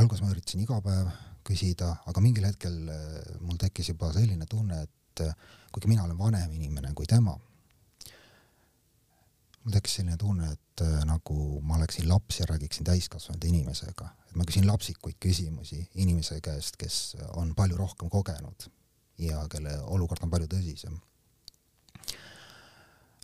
alguses 0.00 0.24
ma 0.24 0.32
üritasin 0.32 0.64
iga 0.64 0.80
päev 0.84 1.10
küsida, 1.44 1.90
aga 2.08 2.22
mingil 2.24 2.46
hetkel 2.48 2.76
äh, 2.88 3.34
mul 3.44 3.58
tekkis 3.60 3.92
juba 3.92 4.12
selline 4.16 4.46
tunne, 4.50 4.84
et 4.86 5.24
äh, 5.26 5.34
kuigi 5.74 5.90
mina 5.90 6.06
olen 6.06 6.18
vanem 6.18 6.54
inimene 6.56 6.94
kui 6.96 7.08
tema, 7.10 7.36
mul 9.64 9.72
tekkis 9.72 9.98
selline 9.98 10.18
tunne, 10.20 10.50
et 10.52 10.84
äh, 10.84 11.00
nagu 11.08 11.60
ma 11.64 11.78
oleksin 11.78 12.08
laps 12.08 12.40
ja 12.40 12.48
räägiksin 12.50 12.86
täiskasvanud 12.86 13.44
inimesega, 13.48 14.10
et 14.28 14.36
ma 14.36 14.44
küsin 14.48 14.66
lapsikuid 14.68 15.16
küsimusi 15.22 15.80
inimese 16.04 16.40
käest, 16.44 16.76
kes 16.80 17.16
on 17.40 17.54
palju 17.56 17.78
rohkem 17.80 18.12
kogenud 18.12 18.68
ja 19.18 19.44
kelle 19.50 19.78
olukord 19.94 20.24
on 20.26 20.32
palju 20.32 20.50
tõsisem. 20.50 20.98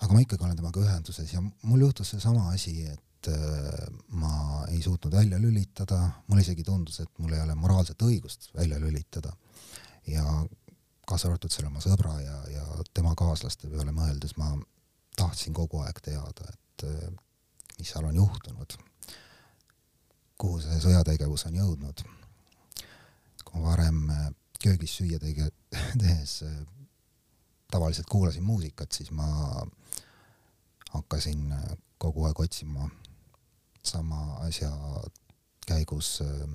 aga 0.00 0.14
ma 0.14 0.22
ikkagi 0.22 0.46
olen 0.46 0.56
temaga 0.56 0.80
ühenduses 0.80 1.32
ja 1.34 1.42
mul 1.42 1.84
juhtus 1.84 2.14
seesama 2.14 2.48
asi, 2.54 2.86
et 2.88 3.28
äh, 3.28 3.90
ma 4.08 4.64
ei 4.70 4.80
suutnud 4.82 5.12
välja 5.12 5.38
lülitada, 5.38 6.00
mulle 6.26 6.46
isegi 6.46 6.64
tundus, 6.64 7.02
et 7.04 7.18
mul 7.18 7.36
ei 7.36 7.44
ole 7.44 7.54
moraalset 7.54 8.02
õigust 8.08 8.48
välja 8.56 8.80
lülitada. 8.80 9.36
ja 10.06 10.24
kaasa 11.06 11.28
arvatud 11.28 11.52
selle 11.52 11.68
oma 11.68 11.82
sõbra 11.84 12.16
ja, 12.22 12.36
ja 12.48 12.64
tema 12.94 13.12
kaaslaste 13.18 13.68
peale 13.68 13.92
mõeldes 13.92 14.36
ma 14.38 14.54
tahtsin 15.20 15.54
kogu 15.56 15.82
aeg 15.84 16.00
teada, 16.04 16.48
et 16.52 16.86
äh, 16.88 17.10
mis 17.78 17.90
seal 17.92 18.08
on 18.08 18.16
juhtunud, 18.16 18.76
kuhu 20.40 20.60
see 20.64 20.80
sõjategevus 20.86 21.46
on 21.50 21.60
jõudnud. 21.60 22.04
kui 23.44 23.60
ma 23.60 23.72
varem 23.72 24.02
äh, 24.14 24.26
köögis 24.62 24.96
süüa 25.00 25.18
tege-, 25.18 25.52
tehes 26.02 26.40
tavaliselt 27.70 28.08
kuulasin 28.10 28.42
muusikat, 28.44 28.92
siis 28.92 29.10
ma 29.10 29.26
hakkasin 30.90 31.54
kogu 31.98 32.24
aeg 32.26 32.40
otsima 32.40 32.88
sama 33.82 34.36
asja 34.46 34.70
käigus 35.66 36.20
äh, 36.24 36.48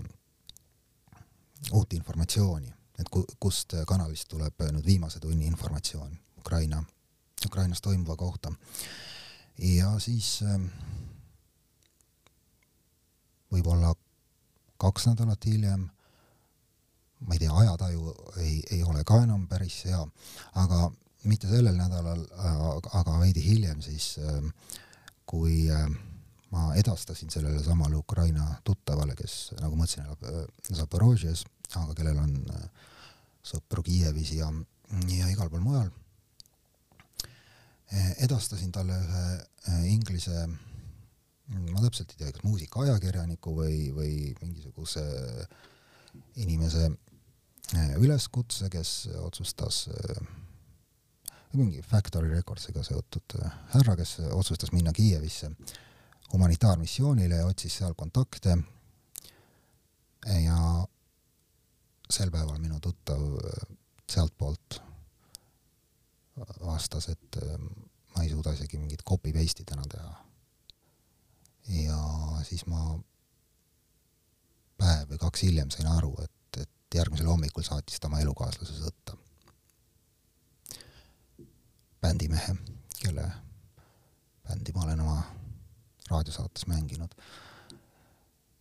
uut 1.71 1.93
informatsiooni, 1.93 2.73
et 2.99 3.09
ku, 3.09 3.23
kust 3.39 3.73
kanalist 3.87 4.27
tuleb 4.29 4.67
nüüd 4.71 4.85
viimase 4.85 5.19
tunni 5.19 5.47
informatsioon? 5.49 6.17
Ukraina, 6.37 6.83
Ukrainas 7.45 7.81
toimuva 7.81 8.15
kohta. 8.15 8.51
ja 9.57 9.99
siis 9.99 10.39
äh, 10.43 10.59
võib-olla 13.51 13.93
kaks 14.81 15.07
nädalat 15.07 15.45
hiljem, 15.45 15.85
ma 17.19 17.35
ei 17.35 17.39
tea, 17.39 17.53
ajataju 17.53 18.15
ei, 18.43 18.57
ei 18.71 18.83
ole 18.83 19.03
ka 19.07 19.21
enam 19.23 19.47
päris 19.47 19.85
hea, 19.87 20.01
aga 20.59 20.89
mitte 21.25 21.47
sellel 21.49 21.77
nädalal, 21.79 22.25
aga 22.99 23.19
veidi 23.21 23.43
hiljem 23.45 23.81
siis, 23.81 24.17
äh, 24.19 24.43
kui 25.25 25.65
äh, 25.71 25.87
ma 26.55 26.71
edastasin 26.79 27.31
sellele 27.33 27.63
samale 27.63 27.95
Ukraina 27.95 28.55
tuttavale, 28.63 29.15
kes 29.15 29.55
nagu 29.59 29.75
ma 29.75 29.87
ütlesin, 29.87 30.05
elab 30.05 30.27
äh, 30.29 30.45
Zaporožjes, 30.75 31.45
aga 31.75 31.95
kellel 31.97 32.19
on 32.21 32.35
äh, 32.53 32.67
sõpru 33.45 33.83
Kiievis 33.85 34.35
ja, 34.37 34.51
ja 35.11 35.31
igal 35.31 35.49
pool 35.49 35.63
mujal. 35.65 35.89
E, 37.95 38.05
edastasin 38.25 38.73
talle 38.75 38.97
ühe 38.99 39.25
äh, 39.71 39.83
inglise 39.91 40.45
ma 41.45 41.81
täpselt 41.83 42.11
ei 42.11 42.23
tea, 42.23 42.31
kas 42.33 42.43
muusikaajakirjaniku 42.43 43.53
või, 43.53 43.75
või 43.95 44.13
mingisuguse 44.41 45.03
inimese 46.41 46.89
äh, 46.89 47.93
üleskutse, 48.01 48.69
kes 48.73 48.95
otsustas 49.21 49.85
mingi 51.55 51.79
Factory 51.85 52.33
Recordsiga 52.33 52.83
seotud 52.83 53.37
härra, 53.71 53.95
kes 53.95 54.17
otsustas 54.33 54.73
minna 54.75 54.91
Kiievisse 54.95 55.53
humanitaarmissioonile 56.33 57.39
ja 57.39 57.45
otsis 57.47 57.77
seal 57.79 57.93
kontakte. 57.95 58.57
ja 60.25 60.57
sel 62.09 62.31
päeval 62.31 62.57
minu 62.59 62.79
tuttav 62.81 63.21
sealtpoolt 64.09 64.81
vastas, 66.37 67.09
et 67.09 67.37
ma 68.15 68.23
ei 68.23 68.29
suuda 68.29 68.53
isegi 68.55 68.79
mingit 68.79 69.03
copy 69.07 69.33
paste'i 69.35 69.65
täna 69.67 69.85
teha. 69.91 70.13
ja 71.65 71.99
siis 72.45 72.65
ma 72.69 72.81
päev 74.77 75.09
või 75.13 75.21
kaks 75.21 75.45
hiljem 75.47 75.71
sain 75.73 75.87
aru, 75.89 76.13
et, 76.23 76.59
et 76.61 76.99
järgmisel 76.99 77.29
hommikul 77.31 77.65
saatis 77.65 77.99
ta 77.99 78.09
oma 78.11 78.21
elukaaslase 78.23 78.77
sõtta. 78.81 79.17
bändimehe, 82.01 82.53
kelle 82.99 83.25
bändi 84.45 84.73
ma 84.75 84.83
olen 84.83 85.01
oma 85.01 85.17
raadiosaates 86.09 86.67
mänginud. 86.67 87.15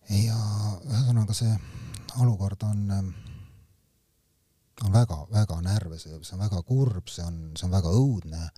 ja 0.09 0.39
ühesõnaga 0.89 1.37
see 1.37 1.53
olukord 2.23 2.63
on 2.63 3.15
on 4.83 4.93
väga-väga 4.93 5.61
närve, 5.63 5.99
see, 5.99 6.17
see 6.23 6.35
on 6.37 6.43
väga 6.43 6.63
kurb, 6.67 7.09
see 7.09 7.25
on, 7.27 7.39
see 7.59 7.69
on 7.69 7.75
väga 7.75 7.93
õudne. 7.95 8.49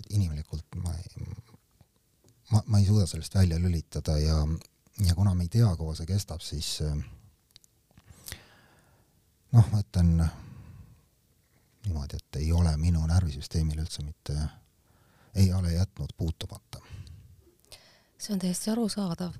et 0.00 0.06
inimlikult 0.16 0.78
ma 0.80 0.94
ei, 0.96 1.24
ma, 2.50 2.62
ma 2.66 2.78
ei 2.78 2.86
suuda 2.86 3.06
sellest 3.06 3.34
välja 3.34 3.58
lülitada 3.60 4.16
ja, 4.18 4.38
ja 5.04 5.14
kuna 5.14 5.34
me 5.34 5.44
ei 5.44 5.52
tea, 5.52 5.68
kaua 5.76 5.94
see 5.94 6.08
kestab, 6.08 6.40
siis 6.40 6.78
noh, 9.52 9.66
ma 9.72 9.82
ütlen 9.82 10.14
niimoodi, 11.84 12.16
et 12.16 12.40
ei 12.40 12.52
ole 12.52 12.72
minu 12.80 13.04
närvisüsteemile 13.06 13.84
üldse 13.84 14.04
mitte, 14.06 14.36
ei 15.34 15.52
ole 15.52 15.74
jätnud 15.74 16.16
puutumata. 16.16 16.80
see 18.18 18.34
on 18.34 18.40
täiesti 18.40 18.70
arusaadav 18.70 19.36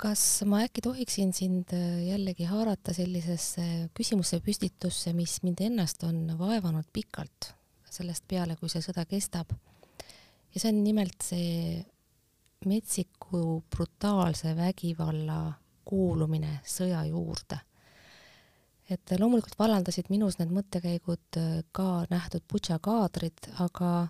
kas 0.00 0.22
ma 0.48 0.62
äkki 0.64 0.80
tohiksin 0.84 1.32
sind 1.36 1.74
äh, 1.76 2.00
jällegi 2.08 2.46
haarata 2.48 2.94
sellisesse 2.96 3.90
küsimuse 3.96 4.40
püstitusse, 4.44 5.12
mis 5.16 5.40
mind 5.44 5.60
ennast 5.66 6.04
on 6.08 6.22
vaevanud 6.38 6.88
pikalt 6.92 7.52
sellest 7.90 8.24
peale, 8.30 8.56
kui 8.56 8.70
see 8.72 8.82
sõda 8.84 9.04
kestab. 9.08 9.50
ja 10.54 10.60
see 10.60 10.70
on 10.72 10.84
nimelt 10.84 11.24
see 11.24 11.82
metsiku 12.66 13.62
brutaalse 13.72 14.54
vägivalla 14.56 15.40
kuulumine 15.84 16.60
sõja 16.64 17.02
juurde. 17.08 17.60
et 18.90 19.12
loomulikult 19.18 19.58
vallandasid 19.58 20.08
minus 20.10 20.38
need 20.40 20.54
mõttekäigud 20.54 21.40
äh, 21.42 21.60
ka 21.72 22.06
nähtud 22.10 22.46
Butša 22.48 22.80
kaadrid, 22.80 23.52
aga 23.60 24.08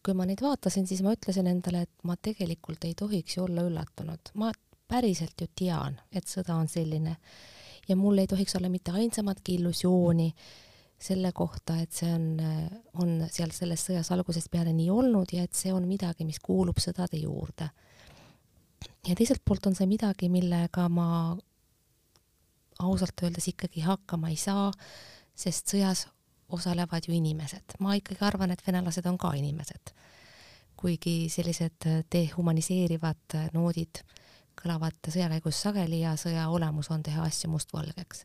kui 0.00 0.16
ma 0.16 0.24
neid 0.24 0.40
vaatasin, 0.40 0.86
siis 0.88 1.02
ma 1.04 1.12
ütlesin 1.12 1.46
endale, 1.46 1.84
et 1.84 2.08
ma 2.08 2.16
tegelikult 2.16 2.88
ei 2.88 2.96
tohiks 2.96 3.36
ju 3.36 3.44
olla 3.44 3.68
üllatunud. 3.68 4.32
ma 4.34 4.52
päriselt 4.90 5.38
ju 5.40 5.46
tean, 5.54 6.00
et 6.12 6.26
sõda 6.26 6.58
on 6.58 6.68
selline 6.68 7.16
ja 7.90 7.96
mul 7.96 8.18
ei 8.18 8.26
tohiks 8.26 8.56
olla 8.56 8.68
mitte 8.68 8.92
ainsamatki 8.94 9.54
illusiooni 9.54 10.32
selle 11.00 11.32
kohta, 11.32 11.78
et 11.80 11.92
see 11.96 12.10
on, 12.12 12.26
on 13.00 13.14
seal 13.32 13.52
selles 13.56 13.86
sõjas 13.88 14.10
algusest 14.12 14.50
peale 14.52 14.74
nii 14.76 14.90
olnud 14.92 15.32
ja 15.32 15.46
et 15.46 15.56
see 15.56 15.72
on 15.72 15.86
midagi, 15.88 16.26
mis 16.28 16.38
kuulub 16.44 16.78
sõdade 16.82 17.18
juurde. 17.22 17.70
ja 19.08 19.16
teiselt 19.16 19.42
poolt 19.44 19.66
on 19.66 19.74
see 19.74 19.88
midagi, 19.88 20.28
millega 20.28 20.88
ma 20.92 21.08
ausalt 22.80 23.24
öeldes 23.24 23.48
ikkagi 23.48 23.80
hakkama 23.84 24.28
ei 24.28 24.36
saa, 24.36 24.68
sest 25.34 25.72
sõjas 25.72 26.06
osalevad 26.52 27.08
ju 27.08 27.16
inimesed. 27.16 27.78
ma 27.80 27.96
ikkagi 27.96 28.24
arvan, 28.24 28.50
et 28.50 28.66
venelased 28.66 29.06
on 29.06 29.18
ka 29.18 29.32
inimesed. 29.40 29.94
kuigi 30.76 31.28
sellised 31.28 31.88
dehumaniseerivad 32.12 33.40
noodid 33.52 34.04
äh, 34.04 34.20
kõlavad 34.60 34.96
sõja 35.08 35.28
käigus 35.32 35.60
sageli 35.64 36.02
ja 36.02 36.14
sõja 36.20 36.48
olemus 36.52 36.90
on 36.92 37.02
teha 37.06 37.24
asju 37.26 37.50
mustvalgeks. 37.52 38.24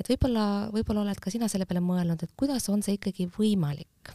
et 0.00 0.08
võib-olla, 0.08 0.70
võib-olla 0.72 1.04
oled 1.04 1.20
ka 1.20 1.30
sina 1.30 1.48
selle 1.48 1.66
peale 1.68 1.82
mõelnud, 1.84 2.22
et 2.22 2.32
kuidas 2.36 2.68
on 2.72 2.82
see 2.82 2.96
ikkagi 2.98 3.28
võimalik? 3.36 4.14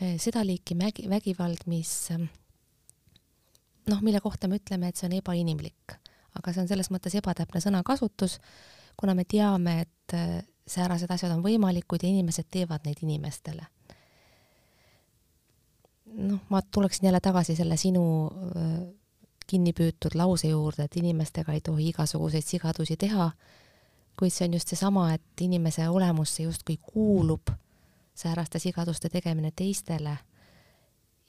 Eh, 0.00 0.16
seda 0.20 0.44
liiki 0.44 0.74
mägi, 0.76 1.08
vägivald, 1.08 1.66
mis 1.66 2.10
noh, 3.86 4.00
mille 4.02 4.20
kohta 4.20 4.48
me 4.48 4.58
ütleme, 4.60 4.88
et 4.88 4.96
see 4.96 5.08
on 5.08 5.16
ebainimlik, 5.16 5.96
aga 6.36 6.52
see 6.52 6.64
on 6.64 6.68
selles 6.68 6.90
mõttes 6.92 7.16
ebatäpne 7.16 7.62
sõnakasutus, 7.64 8.40
kuna 8.96 9.14
me 9.14 9.24
teame, 9.24 9.80
et 9.86 10.16
eh, 10.16 10.42
säärased 10.66 11.10
asjad 11.10 11.32
on 11.32 11.44
võimalikud 11.44 12.02
ja 12.02 12.10
inimesed 12.10 12.50
teevad 12.50 12.84
neid 12.84 13.00
inimestele 13.06 13.68
noh, 16.16 16.40
ma 16.48 16.62
tuleksin 16.62 17.06
jälle 17.06 17.20
tagasi 17.20 17.56
selle 17.56 17.76
sinu 17.76 18.30
öö, 18.56 18.92
kinni 19.46 19.72
püütud 19.76 20.16
lause 20.18 20.48
juurde, 20.50 20.86
et 20.86 20.96
inimestega 20.98 21.54
ei 21.54 21.62
tohi 21.64 21.90
igasuguseid 21.92 22.44
sigadusi 22.44 22.96
teha, 22.98 23.30
kuid 24.18 24.32
see 24.32 24.48
on 24.48 24.56
just 24.56 24.72
seesama, 24.72 25.10
et 25.14 25.44
inimese 25.44 25.88
olemusse 25.88 26.42
justkui 26.42 26.78
kuulub 26.82 27.52
sääraste 28.16 28.58
sigaduste 28.58 29.10
tegemine 29.12 29.52
teistele 29.56 30.16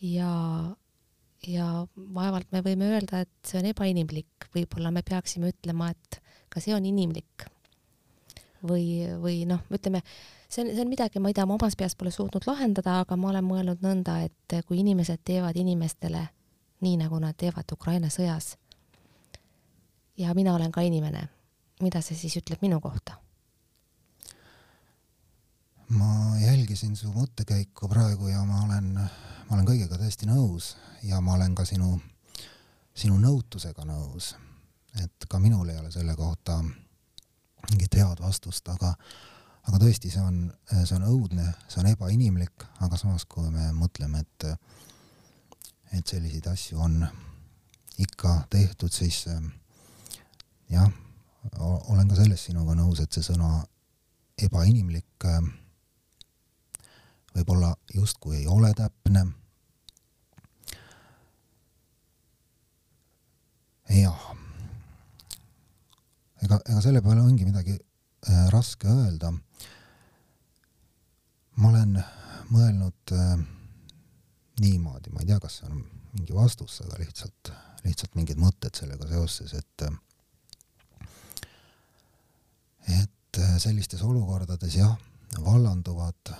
ja, 0.01 0.31
ja 1.47 1.67
vaevalt 2.15 2.47
me 2.51 2.63
võime 2.65 2.87
öelda, 2.93 3.25
et 3.25 3.49
see 3.49 3.59
on 3.59 3.67
ebainimlik, 3.73 4.49
võib-olla 4.55 4.91
me 4.93 5.03
peaksime 5.05 5.51
ütlema, 5.51 5.91
et 5.91 6.21
ka 6.49 6.63
see 6.63 6.75
on 6.75 6.85
inimlik. 6.87 7.47
või, 8.67 9.05
või 9.21 9.43
noh, 9.45 9.61
ütleme, 9.71 10.01
see 10.49 10.63
on, 10.63 10.71
see 10.73 10.81
on 10.81 10.89
midagi, 10.89 11.19
tea, 11.33 11.45
ma 11.45 11.57
omas 11.59 11.75
peas 11.77 11.93
pole 11.95 12.11
suutnud 12.11 12.47
lahendada, 12.47 13.01
aga 13.03 13.15
ma 13.15 13.29
olen 13.29 13.45
mõelnud 13.45 13.83
nõnda, 13.85 14.21
et 14.25 14.57
kui 14.65 14.79
inimesed 14.81 15.21
teevad 15.23 15.55
inimestele 15.55 16.23
nii 16.81 16.97
nagu 16.97 17.19
nad 17.19 17.37
teevad 17.37 17.71
Ukraina 17.71 18.07
sõjas. 18.07 18.55
ja 20.17 20.33
mina 20.33 20.55
olen 20.55 20.71
ka 20.71 20.81
inimene. 20.81 21.29
mida 21.81 22.01
see 22.01 22.17
siis 22.17 22.37
ütleb 22.37 22.61
minu 22.61 22.81
kohta? 22.81 23.17
ma 25.89 26.37
jälgisin 26.39 26.95
su 26.95 27.07
mõttekäiku 27.07 27.87
praegu 27.87 28.27
ja 28.27 28.43
ma 28.45 28.63
olen, 28.63 28.93
ma 28.93 29.55
olen 29.55 29.65
kõigega 29.65 29.97
täiesti 29.97 30.25
nõus 30.25 30.75
ja 31.03 31.21
ma 31.21 31.33
olen 31.33 31.55
ka 31.55 31.65
sinu, 31.65 31.99
sinu 32.95 33.19
nõutusega 33.19 33.85
nõus. 33.85 34.35
et 35.03 35.25
ka 35.29 35.39
minul 35.39 35.69
ei 35.69 35.77
ole 35.77 35.91
selle 35.91 36.15
kohta 36.15 36.63
mingit 37.71 37.95
head 37.95 38.21
vastust, 38.21 38.67
aga, 38.69 38.93
aga 39.67 39.79
tõesti, 39.81 40.11
see 40.11 40.21
on, 40.23 40.51
see 40.83 40.95
on 40.95 41.05
õudne, 41.07 41.51
see 41.67 41.81
on 41.83 41.89
ebainimlik, 41.91 42.65
aga 42.81 42.97
samas, 42.97 43.25
kui 43.25 43.49
me 43.51 43.71
mõtleme, 43.75 44.23
et 44.23 44.47
et 45.97 46.07
selliseid 46.07 46.47
asju 46.51 46.79
on 46.81 47.01
ikka 47.97 48.43
tehtud, 48.49 48.93
siis 48.93 49.25
ähm, 49.27 49.49
jah, 50.69 50.91
olen 51.59 52.07
ka 52.09 52.15
selles 52.19 52.43
sinuga 52.45 52.75
nõus, 52.77 53.01
et 53.01 53.13
see 53.13 53.25
sõna 53.25 53.63
ebainimlik 54.37 55.25
ähm, 55.25 55.49
võib-olla 57.35 57.73
justkui 57.93 58.41
ei 58.41 58.47
ole 58.47 58.73
täpne. 58.77 59.25
jah, 63.97 64.23
ega, 66.43 66.59
ega 66.59 66.81
selle 66.83 67.01
peale 67.01 67.23
ongi 67.23 67.45
midagi 67.47 67.73
äh, 67.73 68.49
raske 68.53 68.89
öelda. 68.91 69.31
ma 71.57 71.69
olen 71.71 71.95
mõelnud 72.51 73.15
äh, 73.15 73.39
niimoodi, 74.59 75.11
ma 75.13 75.21
ei 75.21 75.29
tea, 75.29 75.39
kas 75.41 75.59
see 75.59 75.69
on 75.69 75.81
mingi 76.17 76.35
vastus, 76.35 76.79
aga 76.85 76.99
lihtsalt, 77.01 77.51
lihtsalt 77.85 78.17
mingid 78.17 78.39
mõtted 78.41 78.77
sellega 78.77 79.07
seoses, 79.09 79.53
et 79.57 79.87
et 82.97 83.39
sellistes 83.61 84.01
olukordades 84.07 84.77
jah, 84.79 84.95
vallanduvad 85.43 86.31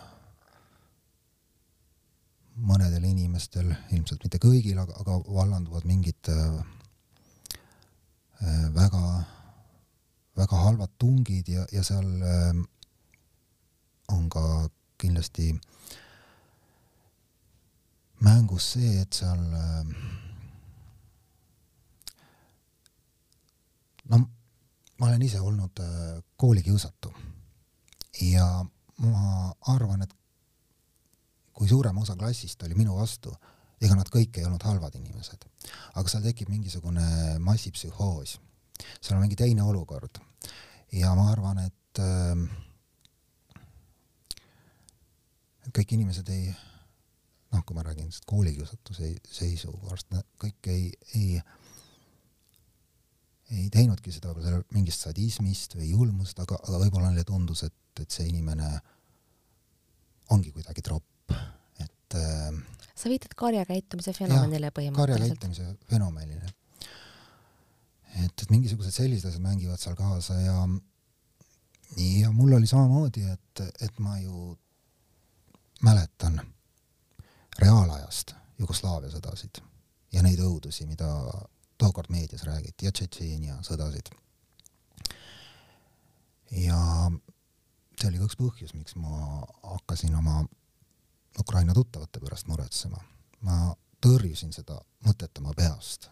mõnedel 2.68 3.04
inimestel, 3.06 3.70
ilmselt 3.94 4.24
mitte 4.26 4.40
kõigil, 4.42 4.80
aga, 4.82 4.96
aga 5.04 5.18
vallanduvad 5.28 5.86
mingid 5.86 6.32
väga, 8.74 9.04
väga 10.40 10.64
halvad 10.64 10.96
tungid 10.98 11.50
ja, 11.52 11.68
ja 11.74 11.84
seal 11.86 12.08
äh, 12.22 12.58
on 14.14 14.30
ka 14.30 14.44
kindlasti 15.02 15.52
äh, 15.54 15.77
mängus 18.26 18.72
see, 18.74 19.02
et 19.02 19.14
seal 19.14 19.42
ähm, 19.54 19.92
no 24.10 24.22
ma 24.98 25.10
olen 25.10 25.22
ise 25.22 25.42
olnud 25.42 25.80
äh, 25.84 26.24
koolikiusatu. 26.38 27.14
Ja 28.22 28.48
ma 29.04 29.54
arvan, 29.74 30.02
et 30.02 30.14
kui 31.54 31.70
suurem 31.70 31.98
osa 32.02 32.16
klassist 32.18 32.64
oli 32.66 32.78
minu 32.78 32.98
vastu, 32.98 33.34
ega 33.82 33.96
nad 33.98 34.10
kõik 34.14 34.40
ei 34.40 34.46
olnud 34.48 34.64
halvad 34.66 34.96
inimesed, 34.98 35.46
aga 35.94 36.10
seal 36.10 36.24
tekib 36.26 36.50
mingisugune 36.50 37.38
massipsühhoos, 37.46 38.38
seal 39.02 39.18
on 39.18 39.24
mingi 39.26 39.38
teine 39.38 39.66
olukord. 39.66 40.18
Ja 40.94 41.14
ma 41.18 41.30
arvan, 41.34 41.62
et 41.68 42.02
äh, 42.02 42.34
kõik 45.76 45.94
inimesed 45.94 46.30
ei 46.34 46.50
noh, 47.54 47.64
kui 47.66 47.78
ma 47.78 47.86
räägin 47.88 48.10
koolikiusatuse 48.28 49.14
seisukohast, 49.32 50.14
kõik 50.42 50.72
ei, 50.74 50.92
ei 51.16 51.40
ei 53.56 53.70
teinudki 53.72 54.12
seda 54.12 54.34
võib-olla 54.36 54.60
mingist 54.76 55.06
sadismist 55.06 55.78
või 55.78 55.92
julmust, 55.94 56.40
aga, 56.44 56.58
aga 56.68 56.82
võib-olla 56.82 57.12
neile 57.12 57.24
tundus, 57.28 57.64
et, 57.68 58.02
et 58.02 58.12
see 58.12 58.28
inimene 58.28 58.74
ongi 60.36 60.52
kuidagi 60.52 60.84
tropp, 60.84 61.36
et 61.84 62.18
äh, 62.20 62.50
sa 62.92 63.12
viitad 63.12 63.32
karjakäitumise 63.40 64.14
fenomenile 64.18 64.74
põhimõtteliselt? 64.76 65.40
karjakäitumise 65.40 65.70
fenomenile. 65.88 66.52
et, 68.26 68.44
et 68.44 68.52
mingisugused 68.52 68.92
sellised 68.92 69.32
asjad 69.32 69.46
mängivad 69.46 69.80
seal 69.80 69.96
kaasa 69.96 70.36
ja 70.42 70.60
ja 72.04 72.32
mul 72.36 72.58
oli 72.58 72.68
samamoodi, 72.68 73.24
et, 73.32 73.64
et 73.82 74.00
ma 74.04 74.18
ju 74.20 74.58
mäletan 75.88 76.42
reaalajast 77.62 78.36
Jugoslaavia 78.60 79.12
sõdasid 79.13 79.62
ja 80.13 80.24
neid 80.26 80.39
õudusi, 80.41 80.88
mida 80.89 81.08
tookord 81.78 82.10
meedias 82.10 82.43
räägiti 82.48 82.88
ja 82.88 82.91
Tšetšeenia 82.91 83.60
sõdasid. 83.65 84.10
ja 86.52 86.80
see 87.98 88.10
oli 88.10 88.22
ka 88.22 88.30
üks 88.30 88.39
põhjus, 88.39 88.74
miks 88.74 88.96
ma 88.96 89.43
hakkasin 89.63 90.15
oma 90.15 90.46
Ukraina 91.39 91.74
tuttavate 91.74 92.20
pärast 92.20 92.48
muretsema. 92.48 92.98
ma 93.41 93.76
tõrjusin 94.02 94.54
seda 94.54 94.80
mõtet 95.06 95.38
oma 95.39 95.54
peast, 95.58 96.10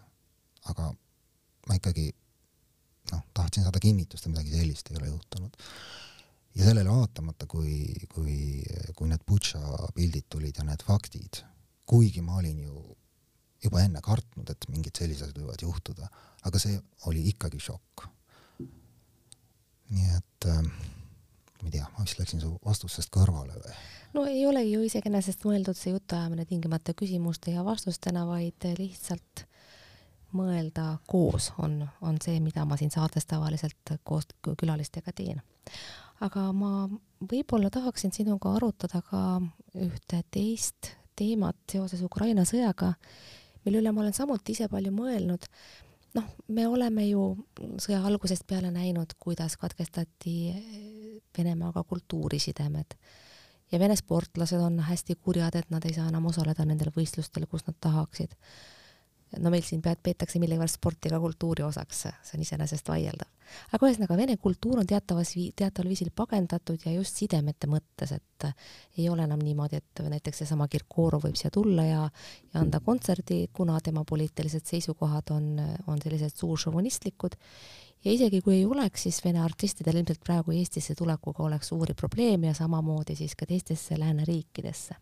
aga 0.70 0.92
ma 1.68 1.78
ikkagi 1.78 2.12
noh, 3.12 3.22
tahtsin 3.34 3.66
saada 3.66 3.80
kinnitust, 3.82 4.26
et 4.26 4.34
midagi 4.34 4.54
sellist 4.54 4.92
ei 4.92 4.98
ole 5.00 5.08
juhtunud. 5.08 5.58
Ja 6.56 6.68
sellele 6.68 6.90
vaatamata, 6.90 7.48
kui, 7.52 7.94
kui, 8.14 8.64
kui 8.96 9.10
need 9.10 9.24
Butša 9.28 9.92
pildid 9.96 10.30
tulid 10.30 10.58
ja 10.60 10.66
need 10.68 10.84
faktid, 10.88 11.42
kuigi 11.86 12.24
ma 12.26 12.40
olin 12.42 12.62
ju 12.64 12.84
juba 13.66 13.82
enne 13.82 14.02
kartnud, 14.04 14.50
et 14.50 14.68
mingid 14.70 14.98
sellised 14.98 15.38
võivad 15.38 15.62
juhtuda, 15.62 16.10
aga 16.46 16.62
see 16.62 16.78
oli 17.10 17.26
ikkagi 17.32 17.60
šokk. 17.62 18.06
nii 19.96 20.14
et 20.16 20.48
äh, 20.50 20.62
ma 21.62 21.68
ei 21.68 21.74
tea, 21.74 21.88
ma 21.94 22.06
vist 22.06 22.20
läksin 22.20 22.42
su 22.42 22.56
vastusest 22.66 23.12
kõrvale 23.14 23.58
või? 23.58 23.74
no 24.16 24.24
ei 24.30 24.46
olegi 24.50 24.72
ju 24.74 24.86
iseenesest 24.88 25.46
mõeldud 25.46 25.78
see 25.78 25.94
jutuajamine 25.94 26.46
tingimata 26.50 26.96
küsimuste 26.98 27.54
ja 27.54 27.66
vastustena, 27.66 28.26
vaid 28.30 28.66
lihtsalt 28.80 29.46
mõelda 30.36 30.98
koos 31.08 31.52
on, 31.62 31.84
on 32.02 32.18
see, 32.24 32.40
mida 32.44 32.66
ma 32.66 32.78
siin 32.80 32.92
saates 32.92 33.28
tavaliselt 33.30 33.96
koos 34.04 34.28
külalistega 34.46 35.14
teen. 35.16 35.42
Aga 36.24 36.52
ma 36.54 36.88
võib-olla 37.20 37.72
tahaksin 37.74 38.14
sinuga 38.16 38.54
arutada 38.56 39.02
ka 39.02 39.42
ühte 39.76 40.22
teist 40.32 40.94
teemat 41.16 41.58
seoses 41.72 42.02
Ukraina 42.04 42.44
sõjaga 42.48 42.94
mille 43.66 43.82
üle 43.82 43.92
ma 43.92 44.04
olen 44.04 44.14
samuti 44.14 44.54
ise 44.54 44.70
palju 44.72 44.94
mõelnud. 44.94 45.50
noh, 46.16 46.28
me 46.48 46.68
oleme 46.68 47.08
ju 47.10 47.24
sõja 47.82 48.00
algusest 48.08 48.46
peale 48.48 48.72
näinud, 48.72 49.18
kuidas 49.20 49.58
katkestati 49.60 50.54
Venemaaga 51.38 51.84
kultuurisidemed 51.84 52.96
ja 53.72 53.80
Vene 53.80 53.96
sportlased 54.00 54.62
on 54.62 54.80
hästi 54.80 55.16
kurjad, 55.16 55.56
et 55.56 55.70
nad 55.74 55.86
ei 55.86 55.94
saa 55.94 56.08
enam 56.08 56.30
osaleda 56.30 56.66
nendel 56.66 56.94
võistlustel, 56.96 57.48
kus 57.50 57.66
nad 57.68 57.76
tahaksid 57.82 58.38
no 59.40 59.52
meil 59.54 59.64
siin 59.66 59.82
pead, 59.86 60.02
peetakse 60.04 60.40
millegipärast 60.42 60.80
sporti 60.80 61.12
ka 61.12 61.20
kultuuri 61.22 61.66
osaks, 61.66 62.06
see 62.26 62.38
on 62.38 62.44
iseenesest 62.46 62.90
vaieldav. 62.90 63.30
aga 63.78 63.88
ühesõnaga, 63.88 64.18
vene 64.18 64.38
kultuur 64.42 64.82
on 64.82 64.90
teatavas, 64.90 65.34
teataval 65.56 65.92
viisil 65.92 66.12
pagendatud 66.16 66.86
ja 66.86 66.94
just 66.96 67.22
sidemete 67.22 67.70
mõttes, 67.72 68.16
et 68.16 68.48
ei 68.98 69.08
ole 69.10 69.26
enam 69.28 69.42
niimoodi, 69.44 69.80
et 69.82 70.04
näiteks 70.10 70.44
seesama 70.44 70.68
Kirkorov 70.72 71.28
võib 71.28 71.38
siia 71.40 71.52
tulla 71.54 71.86
ja, 71.88 72.04
ja 72.54 72.62
anda 72.62 72.82
kontserdi, 72.84 73.46
kuna 73.54 73.80
tema 73.84 74.04
poliitilised 74.08 74.66
seisukohad 74.66 75.34
on, 75.36 75.50
on 75.88 76.02
sellised 76.04 76.36
suuršovinistlikud 76.36 77.38
ja 78.06 78.12
isegi 78.12 78.42
kui 78.46 78.60
ei 78.60 78.66
oleks, 78.66 79.08
siis 79.08 79.22
vene 79.26 79.42
artistidel 79.44 80.02
ilmselt 80.02 80.24
praegu 80.26 80.54
Eestisse 80.56 80.96
tulekuga 80.96 81.44
oleks 81.44 81.74
suuri 81.74 81.94
probleeme 81.94 82.48
ja 82.48 82.54
samamoodi 82.58 83.16
siis 83.16 83.36
ka 83.36 83.46
teistesse 83.50 84.00
lääneriikidesse 84.00 84.96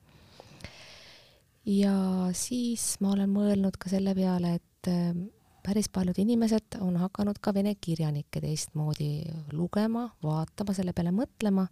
ja 1.66 1.96
siis 2.36 2.98
ma 3.02 3.14
olen 3.14 3.32
mõelnud 3.32 3.78
ka 3.80 3.92
selle 3.92 4.16
peale, 4.18 4.58
et 4.60 4.90
ähm, 4.92 5.28
päris 5.64 5.90
paljud 5.90 6.18
inimesed 6.20 6.80
on 6.84 6.98
hakanud 7.00 7.40
ka 7.42 7.54
vene 7.56 7.76
kirjanikke 7.80 8.42
teistmoodi 8.44 9.24
lugema, 9.56 10.10
vaatama, 10.24 10.76
selle 10.76 10.94
peale 10.96 11.14
mõtlema 11.16 11.68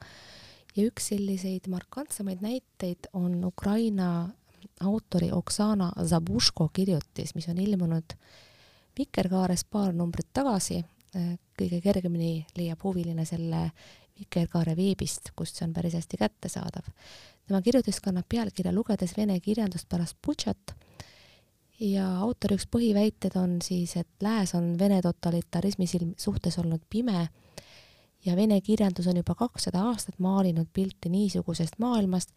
ja 0.75 0.85
üks 0.87 1.11
selliseid 1.11 1.67
markantsemaid 1.71 2.43
näiteid 2.43 3.11
on 3.13 3.43
Ukraina 3.45 4.29
autori 4.81 5.31
Oksana 5.31 5.91
Zabuško 6.07 6.69
kirjutis, 6.73 7.35
mis 7.35 7.49
on 7.51 7.59
ilmunud 7.59 8.15
Vikerkaares 8.97 9.63
paar 9.71 9.93
numbrit 9.95 10.27
tagasi. 10.33 10.81
Äh, 11.15 11.35
kõige 11.59 11.81
kergemini 11.83 12.45
leiab 12.57 12.83
huviline 12.83 13.25
selle 13.27 13.69
Vikerkaare 14.19 14.75
veebist, 14.77 15.31
kust 15.35 15.57
see 15.57 15.65
on 15.67 15.73
päris 15.75 15.95
hästi 15.97 16.19
kättesaadav 16.19 16.87
tema 17.47 17.61
kirjutis 17.61 17.99
kannab 17.99 18.25
pealkirja 18.29 18.73
Lugedes 18.73 19.17
vene 19.17 19.39
kirjandust 19.39 19.89
pärast 19.89 20.17
Butšat 20.25 20.75
ja 21.81 22.05
autori 22.21 22.57
üks 22.59 22.67
põhiväited 22.71 23.35
on 23.41 23.57
siis, 23.65 23.95
et 23.97 24.23
lääs 24.23 24.53
on 24.57 24.75
Vene 24.79 25.01
totalitarismi 25.01 25.87
silm 25.89 26.13
suhtes 26.17 26.59
olnud 26.61 26.83
pime. 26.89 27.27
Ja 28.25 28.35
vene 28.37 28.59
kirjandus 28.61 29.07
on 29.09 29.17
juba 29.17 29.35
kakssada 29.35 29.81
aastat 29.89 30.19
maalinud 30.19 30.67
pilti 30.73 31.09
niisugusest 31.09 31.79
maailmast, 31.81 32.29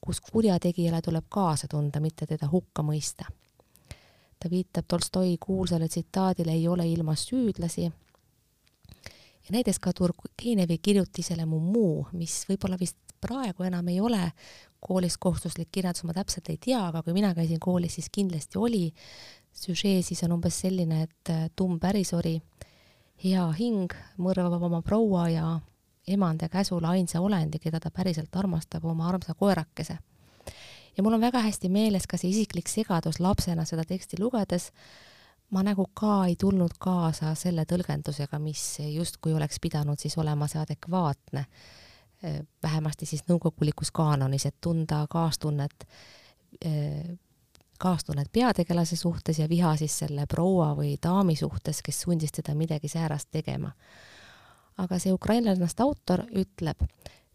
kus 0.00 0.20
kurjategijale 0.20 1.02
tuleb 1.02 1.28
kaasa 1.28 1.68
tunda, 1.70 2.00
mitte 2.00 2.26
teda 2.26 2.48
hukka 2.50 2.82
mõista. 2.82 3.30
ta 4.38 4.50
viitab 4.50 4.84
Tolstoi 4.88 5.36
kuulsale 5.40 5.88
tsitaadile 5.88 6.52
Ei 6.52 6.68
ole 6.68 6.86
ilmas 6.86 7.24
süüdlasi 7.26 7.82
ja 7.84 9.50
näiteks 9.50 9.78
ka 9.78 9.92
Turgenevi 9.92 10.78
kirjutisele 10.78 11.46
Mumu, 11.46 12.04
mis 12.12 12.44
võib-olla 12.48 12.78
vist 12.78 12.96
praegu 13.20 13.66
enam 13.66 13.88
ei 13.88 14.00
ole 14.00 14.32
koolis 14.80 15.18
kohustuslik 15.18 15.68
kirjandus, 15.72 16.04
ma 16.06 16.14
täpselt 16.14 16.48
ei 16.52 16.58
tea, 16.60 16.80
aga 16.90 17.02
kui 17.02 17.14
mina 17.16 17.32
käisin 17.34 17.60
koolis, 17.60 17.98
siis 17.98 18.10
kindlasti 18.12 18.58
oli. 18.58 18.92
süžee 19.58 20.02
siis 20.02 20.22
on 20.22 20.32
umbes 20.36 20.60
selline, 20.60 21.02
et 21.02 21.30
äh, 21.30 21.48
tumm 21.56 21.80
pärisori, 21.82 22.36
hea 23.24 23.46
hing 23.58 23.94
mõrvab 24.22 24.62
oma 24.62 24.82
proua 24.86 25.28
ja 25.32 25.56
emande 26.08 26.48
käsul 26.48 26.84
ainsa 26.84 27.20
olendi, 27.20 27.58
keda 27.58 27.80
ta 27.80 27.90
päriselt 27.90 28.36
armastab, 28.36 28.84
oma 28.84 29.08
armsa 29.08 29.34
koerakese. 29.34 29.98
ja 30.96 31.02
mul 31.02 31.12
on 31.12 31.20
väga 31.20 31.42
hästi 31.42 31.68
meeles 31.68 32.06
ka 32.06 32.16
see 32.16 32.30
isiklik 32.30 32.68
segadus 32.68 33.20
lapsena 33.20 33.64
seda 33.64 33.84
teksti 33.84 34.20
lugedes, 34.20 34.70
ma 35.50 35.62
nagu 35.62 35.86
ka 35.94 36.26
ei 36.26 36.36
tulnud 36.36 36.78
kaasa 36.78 37.34
selle 37.34 37.64
tõlgendusega, 37.64 38.38
mis 38.38 38.78
justkui 38.94 39.34
oleks 39.34 39.58
pidanud 39.60 39.98
siis 39.98 40.18
olema 40.18 40.46
see 40.46 40.60
adekvaatne 40.62 41.44
vähemasti 42.62 43.06
siis 43.06 43.22
nõukogulikus 43.28 43.92
kaanonis, 43.94 44.46
et 44.46 44.56
tunda 44.60 45.04
kaastunnet, 45.10 45.86
äh, 46.66 47.18
kaastunnet 47.78 48.32
peategelase 48.32 48.96
suhtes 48.96 49.38
ja 49.38 49.48
viha 49.48 49.76
siis 49.76 49.98
selle 49.98 50.26
proua 50.26 50.72
või 50.76 50.96
daami 51.02 51.36
suhtes, 51.36 51.82
kes 51.82 52.00
sundis 52.00 52.32
teda 52.32 52.54
midagi 52.54 52.88
säärast 52.88 53.30
tegema. 53.30 53.72
aga 54.78 54.98
see 54.98 55.10
ukrainlannast 55.12 55.80
autor 55.80 56.20
ütleb, 56.38 56.84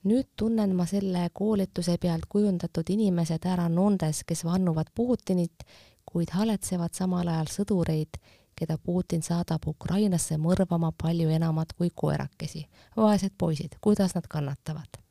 nüüd 0.08 0.30
tunnen 0.40 0.76
ma 0.76 0.86
selle 0.88 1.26
koolituse 1.34 1.98
pealt 1.98 2.26
kujundatud 2.30 2.88
inimesed 2.90 3.44
ära 3.46 3.66
nondes, 3.70 4.24
kes 4.24 4.46
vannuvad 4.46 4.88
Putinit, 4.96 5.64
kuid 6.06 6.32
haletsevad 6.32 6.96
samal 6.96 7.28
ajal 7.28 7.52
sõdureid 7.52 8.20
keda 8.56 8.78
Putin 8.78 9.22
saadab 9.22 9.68
Ukrainasse 9.68 10.38
mõrvama 10.38 10.92
palju 11.04 11.30
enamat 11.30 11.74
kui 11.74 11.90
koerakesi. 11.96 12.68
vaesed 12.98 13.34
poisid, 13.38 13.80
kuidas 13.82 14.16
nad 14.16 14.28
kannatavad? 14.30 15.04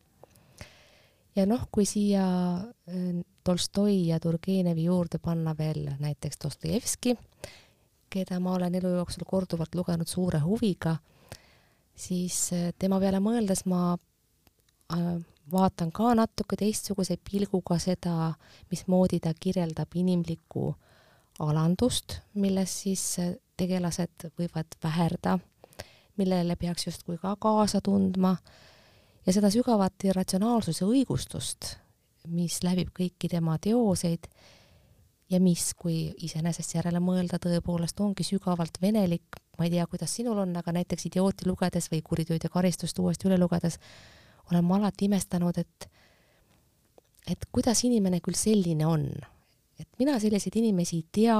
ja 1.37 1.47
noh, 1.49 1.67
kui 1.73 1.87
siia 1.89 2.25
äh, 2.57 3.23
Tolstoi 3.45 4.07
ja 4.07 4.21
Turgenevi 4.21 4.85
juurde 4.85 5.19
panna 5.19 5.55
veel 5.59 5.89
näiteks 5.99 6.39
Dostojevski, 6.45 7.17
keda 8.13 8.39
ma 8.41 8.55
olen 8.55 8.75
elu 8.79 8.95
jooksul 8.99 9.25
korduvalt 9.27 9.75
lugenud 9.75 10.09
suure 10.09 10.43
huviga, 10.45 10.97
siis 11.95 12.45
äh, 12.53 12.71
tema 12.79 13.01
peale 13.01 13.23
mõeldes 13.25 13.65
ma 13.67 13.97
äh, 13.97 15.09
vaatan 15.53 15.93
ka 15.93 16.15
natuke 16.15 16.57
teistsuguse 16.57 17.19
pilguga 17.31 17.79
seda, 17.83 18.33
mismoodi 18.71 19.21
ta 19.21 19.35
kirjeldab 19.35 19.97
inimlikku 19.99 20.75
alandust, 21.41 22.21
milles 22.35 22.75
siis 22.83 23.05
äh, 23.23 23.35
tegelased 23.57 24.29
võivad 24.39 24.77
väherda, 24.83 25.39
millele 26.21 26.57
peaks 26.61 26.87
justkui 26.87 27.19
ka 27.21 27.37
kaasa 27.41 27.81
tundma 27.81 28.37
ja 29.27 29.33
seda 29.33 29.51
sügavat 29.53 30.05
irratsionaalsuse 30.05 30.85
õigustust, 30.85 31.77
mis 32.29 32.61
läbib 32.63 32.93
kõiki 32.97 33.31
tema 33.33 33.57
teoseid 33.63 34.29
ja 35.33 35.41
mis, 35.41 35.73
kui 35.79 36.13
iseenesest 36.27 36.77
järele 36.77 37.01
mõelda, 37.01 37.41
tõepoolest 37.41 38.01
ongi 38.05 38.25
sügavalt 38.27 38.79
venelik, 38.83 39.41
ma 39.59 39.67
ei 39.67 39.73
tea, 39.73 39.87
kuidas 39.89 40.13
sinul 40.19 40.43
on, 40.45 40.53
aga 40.59 40.75
näiteks 40.77 41.09
Idiooti 41.09 41.49
lugedes 41.49 41.89
või 41.93 42.03
Kuritööd 42.05 42.45
ja 42.45 42.53
karistust 42.53 42.99
uuesti 43.01 43.31
üle 43.31 43.39
lugedes 43.41 43.79
olen 44.51 44.65
ma 44.67 44.79
alati 44.81 45.09
imestanud, 45.09 45.59
et 45.59 45.89
et 47.31 47.45
kuidas 47.55 47.85
inimene 47.87 48.19
küll 48.21 48.35
selline 48.35 48.87
on. 48.87 49.07
Et 49.81 49.89
mina 49.99 50.19
selliseid 50.21 50.57
inimesi 50.61 50.99
ei 51.01 51.07
tea 51.13 51.39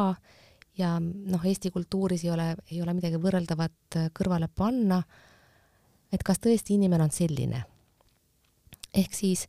ja 0.79 0.95
noh, 1.01 1.45
Eesti 1.45 1.71
kultuuris 1.71 2.25
ei 2.25 2.31
ole, 2.33 2.49
ei 2.71 2.81
ole 2.83 2.95
midagi 2.97 3.21
võrreldavat 3.21 3.99
kõrvale 4.17 4.49
panna, 4.49 5.03
et 6.13 6.25
kas 6.25 6.41
tõesti 6.43 6.77
inimene 6.79 7.09
on 7.09 7.13
selline. 7.13 7.65
ehk 8.95 9.15
siis, 9.15 9.47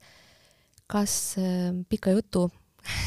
kas 0.88 1.36
äh, 1.38 1.72
pika 1.90 2.12
jutu 2.12 2.50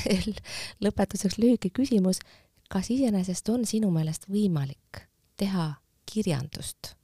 lõpetuseks 0.84 1.38
lühike 1.38 1.70
küsimus, 1.70 2.20
kas 2.68 2.90
iseenesest 2.90 3.48
on 3.48 3.66
sinu 3.66 3.90
meelest 3.90 4.28
võimalik 4.28 5.06
teha 5.36 5.74
kirjandust 6.06 6.94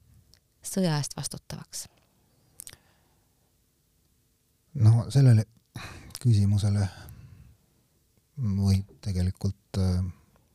sõja 0.62 0.96
eest 0.98 1.16
vastutavaks? 1.16 1.86
no 4.74 5.04
sellele 5.12 5.44
küsimusele 6.22 6.86
võib 8.40 8.96
tegelikult 9.04 9.78
äh, 9.80 10.00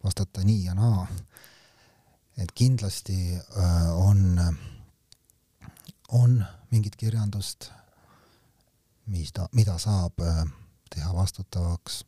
vastata 0.03 0.43
nii 0.45 0.65
ja 0.65 0.73
naa. 0.77 1.07
et 2.37 2.51
kindlasti 2.53 3.35
äh, 3.35 3.87
on, 3.97 4.39
on 6.13 6.43
mingit 6.71 6.95
kirjandust, 6.95 7.71
mis 9.07 9.31
ta, 9.33 9.47
mida 9.53 9.77
saab 9.81 10.19
äh, 10.21 10.45
teha 10.93 11.13
vastutavaks. 11.13 12.03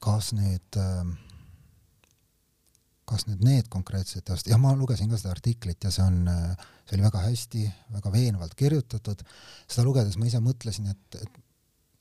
kas 0.00 0.30
nüüd, 0.32 0.76
kas 3.04 3.26
nüüd 3.28 3.42
need 3.44 3.66
konkreetsed 3.68 4.24
teost-, 4.24 4.48
jah, 4.48 4.56
ma 4.56 4.72
lugesin 4.72 5.10
ka 5.12 5.18
seda 5.20 5.34
artiklit 5.34 5.84
ja 5.84 5.90
see 5.92 6.06
on, 6.06 6.22
see 6.88 6.96
oli 6.96 7.04
väga 7.04 7.20
hästi, 7.26 7.66
väga 7.92 8.12
veenvalt 8.12 8.54
kirjutatud. 8.56 9.20
seda 9.68 9.84
lugedes 9.84 10.16
ma 10.16 10.30
ise 10.30 10.40
mõtlesin, 10.40 10.88
et, 10.88 11.20
et 11.20 11.42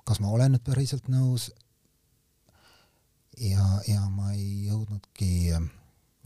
kas 0.08 0.22
ma 0.24 0.32
olen 0.32 0.56
nüüd 0.56 0.64
päriselt 0.64 1.12
nõus. 1.12 1.50
Ja, 3.39 3.65
ja 3.88 4.04
ma 4.12 4.34
ei 4.34 4.67
jõudnudki 4.67 5.32
äh, 5.56 5.63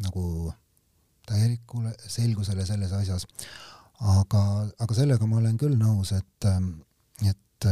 nagu 0.03 0.53
täielikule 1.27 1.93
selgusele 2.07 2.65
selles 2.65 2.91
asjas. 2.91 3.27
aga, 3.99 4.41
aga 4.83 4.97
sellega 4.97 5.27
ma 5.29 5.39
olen 5.39 5.57
küll 5.57 5.77
nõus, 5.79 6.11
et, 6.17 6.49
äh, 6.49 6.59
et 7.29 7.69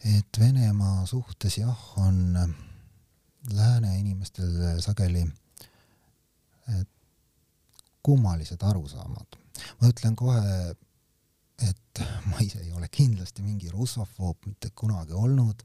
et 0.00 0.38
Venemaa 0.40 1.04
suhtes 1.06 1.58
jah, 1.58 1.80
on 2.00 2.36
äh, 2.36 2.54
lääne 3.52 3.98
inimestel 3.98 4.80
sageli 4.80 5.26
kummalised 8.02 8.62
arusaamad. 8.62 9.36
ma 9.80 9.88
ütlen 9.90 10.16
kohe, 10.16 10.40
et 11.68 12.02
ma 12.30 12.40
ise 12.40 12.60
ei 12.62 12.72
ole 12.72 12.88
kindlasti 12.88 13.42
mingi 13.42 13.70
russofoob 13.70 14.46
mitte 14.46 14.70
kunagi 14.74 15.12
olnud. 15.12 15.64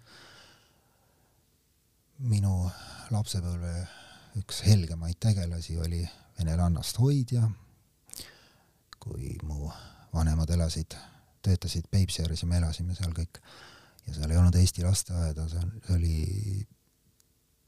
minu 2.19 2.71
lapsepõlve 3.11 3.71
üks 4.39 4.61
helgemaid 4.63 5.17
tegelasi 5.19 5.77
oli 5.77 6.03
venelannast 6.39 6.99
hoidja. 6.99 7.49
kui 8.99 9.37
mu 9.43 9.69
vanemad 10.13 10.49
elasid, 10.49 10.95
töötasid 11.41 11.85
Peipsi 11.91 12.23
ääres 12.23 12.41
ja 12.41 12.47
me 12.47 12.57
elasime 12.57 12.95
seal 12.95 13.11
kõik 13.13 13.41
ja 14.07 14.13
seal 14.13 14.31
ei 14.31 14.37
olnud 14.37 14.55
Eesti 14.55 14.83
lasteaeda, 14.85 15.47
see 15.49 15.95
oli 15.95 16.67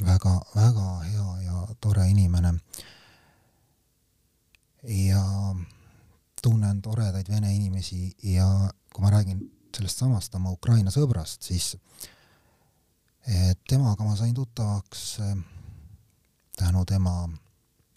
väga-väga 0.06 0.90
hea 1.04 1.28
ja 1.46 1.68
tore 1.82 2.08
inimene. 2.10 2.54
ja 4.84 5.24
tunnen 6.48 6.82
toredaid 6.82 7.28
vene 7.30 7.52
inimesi 7.56 8.08
ja 8.24 8.48
kui 8.94 9.04
ma 9.04 9.12
räägin 9.12 9.44
sellest 9.76 10.00
samast 10.00 10.36
oma 10.40 10.54
Ukraina 10.56 10.92
sõbrast, 10.94 11.44
siis 11.44 11.76
temaga 13.68 14.04
ma 14.04 14.16
sain 14.16 14.34
tuttavaks 14.34 15.20
eh, 15.20 15.38
tänu 16.58 16.86
tema, 16.86 17.30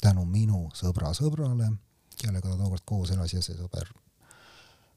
tänu 0.03 0.25
minu 0.27 0.67
sõbra 0.75 1.13
sõbrale, 1.17 1.71
kellega 2.19 2.49
ta 2.49 2.57
tookord 2.59 2.85
koos 2.85 3.13
elas 3.15 3.35
ja 3.35 3.43
see 3.43 3.57
sõber 3.59 3.89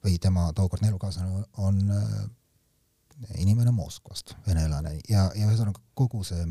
või 0.03 0.17
tema 0.19 0.49
tookordne 0.55 0.89
elukaaslane 0.89 1.43
on, 1.63 1.79
eh, 1.91 3.35
inimene 3.39 3.71
Moskvast, 3.71 4.33
venelane. 4.47 4.97
Ja, 5.09 5.29
ja 5.35 5.47
ühesõnaga 5.47 5.79
kogu 5.95 6.23
see 6.27 6.43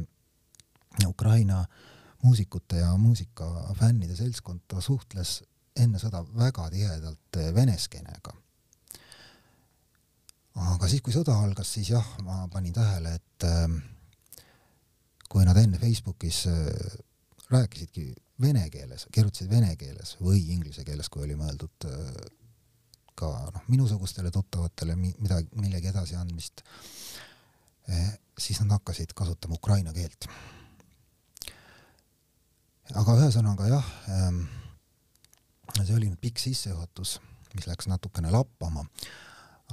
Ukraina 1.07 1.65
muusikute 2.23 2.79
ja 2.79 2.95
muusikafännide 2.97 4.17
seltskond, 4.17 4.62
ta 4.69 4.81
suhtles 4.81 5.43
enne 5.81 5.99
sõda 5.99 6.23
väga 6.37 6.69
tihedalt 6.73 7.41
vene 7.55 7.79
skeenega. 7.79 8.35
aga 10.53 10.89
siis, 10.89 11.01
kui 11.01 11.15
sõda 11.15 11.39
algas, 11.41 11.71
siis 11.73 11.91
jah, 11.95 12.09
ma 12.23 12.47
panin 12.53 12.75
tähele, 12.77 13.15
et 13.17 13.47
äh, 13.49 14.43
kui 15.29 15.47
nad 15.49 15.57
enne 15.57 15.79
Facebookis 15.81 16.45
äh, 16.51 16.99
rääkisidki 17.53 18.13
vene 18.41 18.69
keeles, 18.71 19.07
kirjutasid 19.13 19.51
vene 19.51 19.75
keeles 19.77 20.17
või 20.21 20.43
inglise 20.53 20.85
keeles, 20.85 21.09
kui 21.09 21.25
oli 21.25 21.37
mõeldud 21.39 21.89
ka 23.15 23.29
noh, 23.55 23.65
minusugustele 23.69 24.31
tuttavatele 24.35 24.97
midagi, 24.97 25.49
millegi 25.61 25.91
edasiandmist 25.93 26.65
eh,, 27.89 28.09
siis 28.39 28.63
nad 28.63 28.79
hakkasid 28.79 29.13
kasutama 29.15 29.59
ukraina 29.61 29.93
keelt. 29.93 30.29
aga 32.93 33.15
ühesõnaga 33.21 33.69
jah 33.71 33.93
ähm,, 34.17 34.43
see 35.81 35.97
oli 35.97 36.11
pikk 36.21 36.39
sissejuhatus, 36.39 37.19
mis 37.55 37.67
läks 37.67 37.89
natukene 37.89 38.31
lappama, 38.31 38.85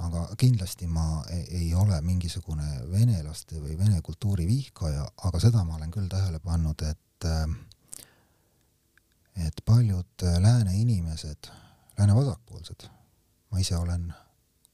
aga 0.00 0.26
kindlasti 0.40 0.88
ma 0.88 1.22
ei, 1.30 1.44
ei 1.62 1.74
ole 1.74 2.00
mingisugune 2.04 2.86
venelaste 2.92 3.60
või 3.60 3.76
vene 3.78 4.00
kultuuri 4.02 4.46
vihkaja, 4.48 5.04
aga 5.28 5.42
seda 5.42 5.64
ma 5.64 5.76
olen 5.76 5.92
küll 5.92 6.08
tähele 6.08 6.40
pannud, 6.40 6.86
et 6.88 7.28
äh, 7.28 7.44
et 9.40 9.60
paljud 9.64 10.24
lääne 10.42 10.74
inimesed, 10.76 11.52
lääne 11.98 12.14
vasakpoolsed 12.16 12.88
ma 13.50 13.58
ise 13.58 13.76
olen 13.76 14.08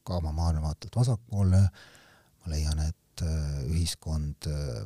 ka 0.06 0.20
oma 0.20 0.32
maailmavaatelt 0.32 0.96
vasakpoolne, 0.96 1.62
ma 2.42 2.52
leian, 2.52 2.82
et 2.84 3.24
äh, 3.24 3.64
ühiskond 3.70 4.48
äh, 4.50 4.84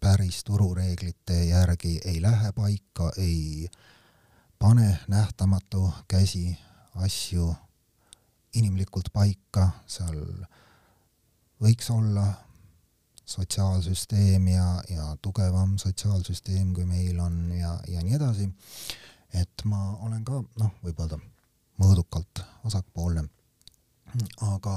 päris 0.00 0.42
turureeglite 0.46 1.44
järgi 1.50 1.98
ei 2.04 2.22
lähe 2.22 2.52
paika, 2.56 3.12
ei 3.18 3.68
pane 4.58 4.98
nähtamatu 5.08 5.92
käsi 6.08 6.58
asju 6.94 7.54
inimlikult 8.54 9.12
paika, 9.12 9.70
seal 9.86 10.18
võiks 11.62 11.90
olla 11.90 12.26
sotsiaalsüsteem 13.28 14.48
ja, 14.48 14.66
ja 14.88 15.16
tugevam 15.22 15.76
sotsiaalsüsteem, 15.78 16.72
kui 16.74 16.86
meil 16.88 17.18
on 17.20 17.50
ja, 17.52 17.76
ja 17.88 18.02
nii 18.02 18.16
edasi. 18.16 18.48
et 19.34 19.64
ma 19.64 19.96
olen 20.06 20.24
ka 20.24 20.40
noh, 20.58 20.72
võib 20.82 21.00
öelda 21.00 21.18
mõõdukalt 21.78 22.42
vasakpoolne. 22.64 23.28
aga 24.40 24.76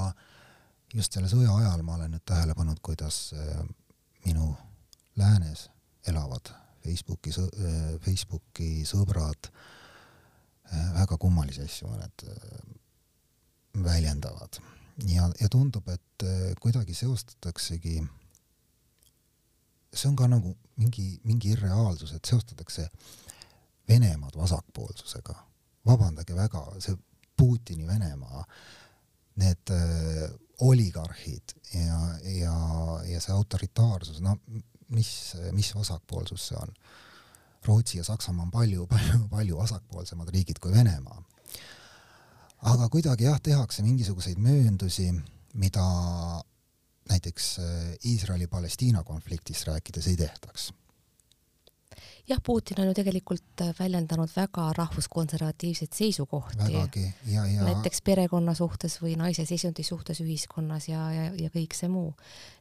just 0.94 1.12
selle 1.12 1.28
sõja 1.28 1.56
ajal 1.56 1.82
ma 1.82 1.94
olen 1.94 2.12
nüüd 2.12 2.24
tähele 2.28 2.54
pannud, 2.54 2.78
kuidas 2.82 3.32
äh, 3.32 3.62
minu 4.26 4.52
läänes 5.16 5.70
elavad 6.06 6.52
Facebooki, 6.82 7.32
äh, 7.38 7.94
Facebooki 8.02 8.70
sõbrad 8.88 9.48
äh, 9.48 10.88
väga 10.98 11.18
kummalisi 11.20 11.64
asju 11.66 11.92
need 11.96 12.26
väljendavad. 13.82 14.60
Ja, 15.08 15.30
ja 15.40 15.48
tundub, 15.48 15.86
et 15.88 16.24
kuidagi 16.60 16.94
seostataksegi, 16.94 18.02
see 19.92 20.10
on 20.10 20.18
ka 20.18 20.28
nagu 20.28 20.52
mingi, 20.76 21.06
mingi 21.24 21.54
irreaalsus, 21.56 22.12
et 22.12 22.28
seostatakse 22.28 22.88
Venemaad 23.88 24.36
vasakpoolsusega. 24.38 25.34
Vabandage 25.88 26.36
väga, 26.36 26.60
see 26.84 26.94
Putini 27.36 27.86
Venemaa, 27.88 28.44
need 29.40 29.72
äh, 29.72 30.28
oligarhid 30.62 31.54
ja, 31.74 31.98
ja, 32.22 32.56
ja 33.08 33.20
see 33.20 33.34
autoritaarsus, 33.34 34.20
no 34.22 34.36
mis, 34.92 35.10
mis 35.52 35.72
vasakpoolsus 35.74 36.48
see 36.50 36.58
on? 36.60 36.74
Rootsi 37.66 37.98
ja 37.98 38.04
Saksamaa 38.04 38.48
on 38.48 38.50
palju, 38.50 38.86
palju, 38.90 39.18
palju 39.30 39.58
vasakpoolsemad 39.58 40.32
riigid 40.34 40.58
kui 40.58 40.72
Venemaa. 40.74 41.22
aga 42.62 42.88
kuidagi 42.88 43.24
jah, 43.24 43.40
tehakse 43.42 43.82
mingisuguseid 43.82 44.38
mööndusi, 44.38 45.12
mida 45.54 45.86
näiteks 47.10 47.58
äh, 47.58 47.96
Iisraeli-Palestiina 48.06 49.02
konfliktist 49.04 49.66
rääkides 49.66 50.06
ei 50.06 50.16
tehtaks 50.16 50.72
jah, 52.28 52.40
Putin 52.44 52.80
on 52.82 52.90
ju 52.90 52.94
tegelikult 52.94 53.64
väljendanud 53.78 54.30
väga 54.36 54.68
rahvuskonservatiivseid 54.76 55.92
seisukohti. 55.94 56.72
näiteks 57.60 58.02
perekonna 58.02 58.54
suhtes 58.54 58.98
või 59.02 59.16
naise 59.20 59.46
seisundi 59.48 59.82
suhtes 59.86 60.20
ühiskonnas 60.24 60.88
ja, 60.88 61.06
ja, 61.12 61.24
ja 61.38 61.50
kõik 61.54 61.76
see 61.76 61.88
muu. 61.92 62.14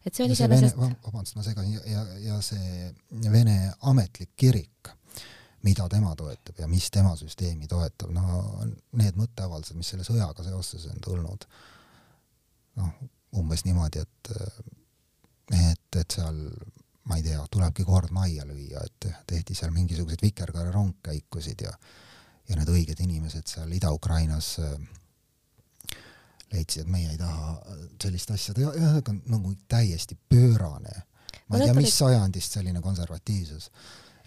et 0.05 0.15
see 0.15 0.25
on 0.25 0.31
iseenesest 0.31 0.77
vabandust, 0.77 1.35
ma 1.35 1.45
segan, 1.45 1.69
ja, 1.73 1.83
ja, 1.85 2.05
ja 2.31 2.41
see 2.45 2.89
Vene 3.31 3.71
ametlik 3.81 4.35
kirik 4.35 4.91
mida 5.63 5.87
tema 5.89 6.15
toetab 6.17 6.59
ja 6.59 6.67
mis 6.67 6.89
tema 6.91 7.13
süsteemi 7.15 7.67
toetab, 7.69 8.11
no 8.13 8.43
need 8.97 9.17
mõtteavaldused, 9.19 9.77
mis 9.77 9.91
selle 9.93 10.05
sõjaga 10.07 10.45
seoses 10.45 10.87
on 10.89 11.01
tulnud, 11.03 11.45
noh, 12.81 12.93
umbes 13.37 13.65
niimoodi, 13.67 14.01
et 14.01 14.31
et, 15.51 15.99
et 15.99 16.17
seal 16.17 16.39
ma 17.09 17.17
ei 17.17 17.23
tea, 17.25 17.41
tulebki 17.51 17.83
kord 17.87 18.11
majja 18.13 18.45
lüüa, 18.45 18.83
et 18.85 19.07
tehti 19.27 19.55
seal 19.57 19.71
mingisuguseid 19.73 20.21
vikerkaare 20.21 20.71
rongkäikusid 20.71 21.65
ja 21.65 21.73
ja 22.49 22.57
need 22.57 22.69
õiged 22.73 22.99
inimesed 23.03 23.47
seal 23.47 23.71
Ida-Ukrainas 23.71 24.55
äh, 24.59 24.75
leidsid, 26.51 26.83
et 26.83 26.91
meie 26.91 27.13
ei 27.13 27.19
taha 27.19 27.55
sellist 28.01 28.33
asja 28.35 28.55
teha, 28.57 28.73
ühesõnaga 28.75 29.15
nagu 29.31 29.53
täiesti 29.71 30.17
pöörane. 30.29 31.03
ma 31.47 31.57
ei 31.57 31.67
tea, 31.67 31.75
mis 31.77 31.97
sajandist 31.97 32.57
selline 32.57 32.81
konservatiivsus 32.83 33.69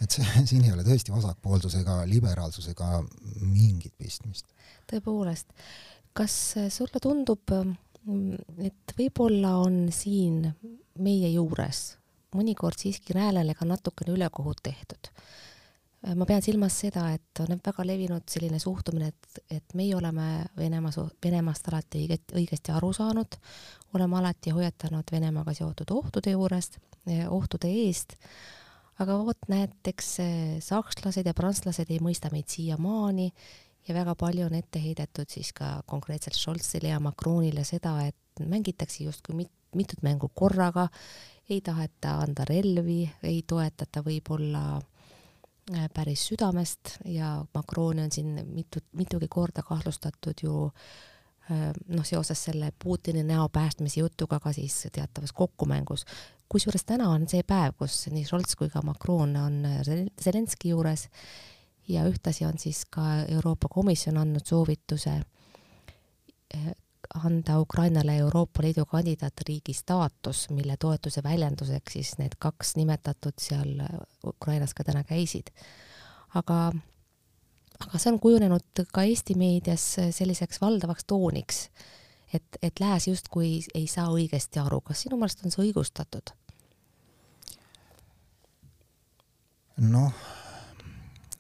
et 0.03 0.11
see, 0.11 0.25
siin 0.51 0.65
ei 0.67 0.73
ole 0.75 0.85
tõesti 0.87 1.15
vasakpoolsusega, 1.15 2.03
liberaalsusega 2.11 3.03
mingit 3.41 3.95
pistmist. 3.99 4.47
tõepoolest, 4.91 5.53
kas 6.17 6.39
sulle 6.73 7.03
tundub, 7.03 7.55
et 8.63 8.97
võib-olla 8.99 9.57
on 9.65 9.85
siin 9.95 10.49
meie 11.01 11.31
juures 11.35 11.85
mõnikord 12.35 12.79
siiski 12.81 13.16
häälele 13.18 13.55
ka 13.55 13.66
natukene 13.68 14.16
ülekohut 14.16 14.62
tehtud? 14.62 15.12
ma 16.05 16.27
pean 16.29 16.42
silmas 16.44 16.75
seda, 16.83 17.07
et 17.16 17.40
on 17.40 17.57
väga 17.64 17.85
levinud 17.88 18.27
selline 18.29 18.59
suhtumine, 18.61 19.07
et, 19.09 19.38
et 19.57 19.73
meie 19.73 19.94
oleme 19.97 20.44
Venemaa, 20.53 21.07
Venemaast 21.25 21.70
alati 21.70 22.03
õiget, 22.03 22.35
õigesti 22.37 22.75
aru 22.77 22.90
saanud, 22.92 23.38
oleme 23.97 24.18
alati 24.18 24.53
hoiatanud 24.53 25.09
Venemaaga 25.12 25.55
seotud 25.57 25.94
ohtude 25.97 26.35
juurest, 26.35 26.77
ohtude 27.33 27.73
eest 27.87 28.18
aga 29.03 29.16
vot 29.27 29.49
näiteks 29.51 30.11
eh, 30.23 30.35
sakslased 30.62 31.27
ja 31.27 31.35
prantslased 31.37 31.90
ei 31.90 32.01
mõista 32.03 32.31
meid 32.33 32.51
siiamaani 32.53 33.31
ja 33.88 33.97
väga 33.97 34.14
palju 34.18 34.47
on 34.47 34.59
ette 34.59 34.83
heidetud 34.83 35.31
siis 35.31 35.53
ka 35.57 35.77
konkreetselt 35.90 36.38
Scholzile 36.38 36.92
ja 36.92 37.01
Macronile 37.03 37.64
seda, 37.66 37.97
et 38.07 38.44
mängitakse 38.47 39.05
justkui 39.05 39.37
mit, 39.44 39.53
mitut 39.75 40.03
mängu 40.03 40.31
korraga, 40.35 40.89
ei 41.51 41.61
taheta 41.61 42.19
anda 42.25 42.45
relvi, 42.49 43.03
ei 43.23 43.43
toetata 43.47 44.03
võib-olla 44.05 44.65
eh, 45.73 45.89
päris 45.95 46.29
südamest 46.31 46.99
ja 47.05 47.37
Macroni 47.55 48.05
on 48.05 48.13
siin 48.13 48.39
mitu, 48.49 48.81
mitugi 48.93 49.29
korda 49.29 49.63
kahtlustatud 49.63 50.43
ju 50.43 50.69
eh, 51.51 51.71
noh, 51.89 52.05
seoses 52.05 52.45
selle 52.49 52.73
Putini 52.85 53.25
näo 53.25 53.49
päästmise 53.49 54.01
jutuga 54.01 54.41
ka 54.41 54.53
siis 54.53 54.87
teatavas 54.93 55.33
kokkumängus. 55.33 56.07
Kusjuures 56.49 56.85
täna 56.85 57.09
on 57.11 57.29
see 57.29 57.43
päev, 57.43 57.77
kus 57.79 58.07
nii 58.13 58.25
Scholz 58.25 58.57
kui 58.57 58.71
ka 58.71 58.83
Macron 58.85 59.37
on 59.37 59.61
Zelenski 60.23 60.73
juures 60.73 61.09
ja 61.89 62.05
ühtlasi 62.09 62.47
on 62.49 62.59
siis 62.59 62.85
ka 62.91 63.25
Euroopa 63.29 63.69
Komisjon 63.69 64.19
andnud 64.19 64.47
soovituse 64.49 65.19
eh, 66.55 66.73
anda 67.25 67.59
Ukrainale 67.61 68.17
Euroopa 68.17 68.62
Liidu 68.62 68.85
kandidaatriigi 68.87 69.73
staatus, 69.73 70.49
mille 70.51 70.77
toetuse 70.81 71.23
väljenduseks 71.23 71.93
siis 71.93 72.14
need 72.19 72.37
kaks 72.38 72.77
nimetatud 72.77 73.38
seal 73.40 73.83
Ukrainas 74.27 74.75
ka 74.75 74.85
täna 74.85 75.05
käisid. 75.05 75.51
aga, 76.35 76.73
aga 77.87 77.99
see 77.99 78.12
on 78.12 78.21
kujunenud 78.21 78.87
ka 78.93 79.03
Eesti 79.03 79.35
meedias 79.38 79.85
selliseks 80.11 80.61
valdavaks 80.61 81.05
tooniks 81.07 81.69
et, 82.35 82.59
et 82.62 82.81
lääs 82.81 83.09
justkui 83.09 83.61
ei 83.75 83.87
saa 83.87 84.09
õigesti 84.12 84.61
aru, 84.62 84.81
kas 84.81 85.05
sinu 85.05 85.19
meelest 85.21 85.45
on 85.45 85.55
see 85.55 85.69
õigustatud? 85.69 86.35
noh, 89.90 90.12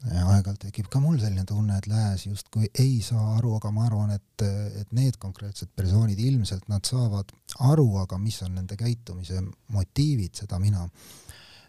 aeg-ajalt 0.04 0.60
tekib 0.66 0.90
ka 0.92 1.00
mul 1.00 1.16
selline 1.20 1.46
tunne, 1.48 1.78
et 1.78 1.86
lääs 1.88 2.26
justkui 2.26 2.68
ei 2.80 2.98
saa 3.04 3.38
aru, 3.38 3.54
aga 3.56 3.70
ma 3.72 3.86
arvan, 3.88 4.12
et, 4.12 4.44
et 4.80 4.92
need 4.92 5.16
konkreetsed 5.20 5.72
persoonid 5.76 6.20
ilmselt 6.20 6.68
nad 6.68 6.84
saavad 6.84 7.32
aru, 7.70 7.88
aga 8.02 8.18
mis 8.20 8.42
on 8.44 8.54
nende 8.58 8.76
käitumise 8.76 9.40
motiivid, 9.72 10.34
seda 10.42 10.60
mina 10.60 10.84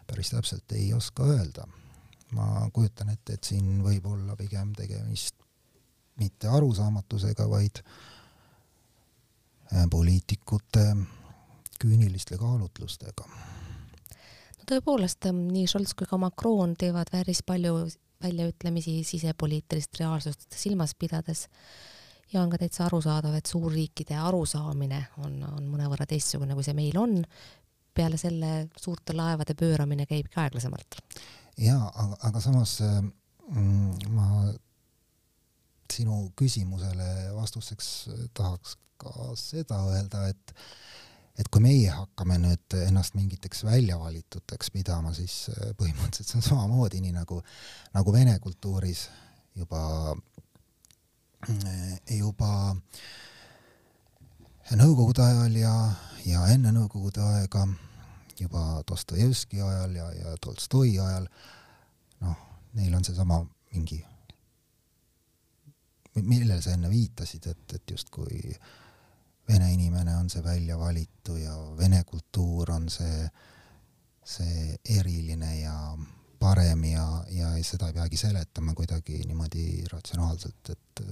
päris 0.06 0.34
täpselt 0.34 0.76
ei 0.76 0.92
oska 0.94 1.24
öelda. 1.24 1.66
ma 2.36 2.68
kujutan 2.74 3.08
ette, 3.08 3.36
et 3.38 3.44
siin 3.44 3.82
võib 3.84 4.06
olla 4.10 4.34
pigem 4.36 4.72
tegemist 4.74 5.36
mitte 6.18 6.48
arusaamatusega, 6.48 7.46
vaid 7.48 7.78
äh, 9.72 9.84
poliitikute 9.90 10.96
küüniliste 11.80 12.36
kaalutlustega. 12.38 13.24
tõepoolest, 14.66 15.30
nii 15.30 15.66
Scholz 15.70 15.94
kui 15.94 16.10
ka 16.10 16.18
Macron 16.18 16.74
teevad 16.76 17.12
päris 17.14 17.42
palju 17.46 17.86
väljaütlemisi 18.26 19.00
sisepoliitilist 19.06 20.00
reaalsust 20.00 20.46
silmas 20.54 20.94
pidades 20.98 21.46
ja 22.32 22.42
on 22.42 22.50
ka 22.50 22.58
täitsa 22.58 22.86
arusaadav, 22.86 23.36
et 23.38 23.46
suurriikide 23.46 24.16
arusaamine 24.18 25.00
on, 25.24 25.38
on 25.46 25.68
mõnevõrra 25.70 26.08
teistsugune, 26.10 26.56
kui 26.58 26.66
see 26.66 26.76
meil 26.76 26.98
on. 26.98 27.22
peale 27.96 28.18
selle 28.20 28.68
suurte 28.76 29.14
laevade 29.16 29.54
pööramine 29.56 30.04
käibki 30.06 30.40
aeglasemalt. 30.42 30.98
jaa, 31.56 31.86
aga, 31.94 32.16
aga 32.28 32.40
samas 32.44 32.80
mm, 32.82 34.10
ma 34.12 34.26
sinu 35.92 36.18
küsimusele 36.36 37.30
vastuseks 37.36 37.88
tahaks 38.34 38.76
ka 39.00 39.32
seda 39.38 39.78
öelda, 39.92 40.26
et 40.28 40.54
et 41.36 41.48
kui 41.52 41.62
meie 41.64 41.92
hakkame 41.92 42.38
nüüd 42.40 42.76
ennast 42.86 43.16
mingiteks 43.16 43.64
väljavalituteks 43.66 44.70
pidama, 44.72 45.12
siis 45.16 45.50
äh, 45.52 45.72
põhimõtteliselt 45.78 46.30
see 46.30 46.40
on 46.40 46.46
samamoodi, 46.46 47.02
nii 47.04 47.12
nagu, 47.16 47.42
nagu 47.94 48.14
vene 48.14 48.38
kultuuris 48.42 49.06
juba, 49.56 50.14
äh, 51.50 51.98
juba 52.16 52.50
nõukogude 54.76 55.24
ajal 55.26 55.60
ja, 55.60 55.74
ja 56.24 56.46
enne 56.54 56.72
nõukogude 56.74 57.22
aega, 57.36 57.66
juba 58.40 58.64
Dostojevski 58.88 59.60
ajal 59.60 60.00
ja, 60.00 60.08
ja 60.16 60.34
Tolstoi 60.40 60.96
ajal, 60.96 61.28
noh, 62.24 62.40
neil 62.76 62.96
on 62.96 63.04
seesama 63.04 63.42
mingi, 63.74 64.00
millele 66.16 66.62
sa 66.64 66.72
enne 66.72 66.88
viitasid, 66.88 67.44
et, 67.52 67.76
et 67.76 67.92
justkui 67.92 68.40
äh, 68.56 68.74
vene 69.48 69.72
inimene 69.72 70.16
on 70.16 70.30
see 70.30 70.42
välja 70.44 70.78
valitu 70.78 71.36
ja 71.38 71.54
vene 71.78 72.02
kultuur 72.04 72.70
on 72.74 72.88
see, 72.90 73.26
see 74.24 74.76
eriline 74.98 75.52
ja 75.60 75.76
parem 76.38 76.84
ja, 76.84 77.06
ja 77.30 77.50
seda 77.64 77.90
ei 77.90 77.96
peagi 77.96 78.18
seletama 78.20 78.74
kuidagi 78.74 79.22
niimoodi 79.26 79.84
ratsionaalselt, 79.92 80.70
et 80.70 81.04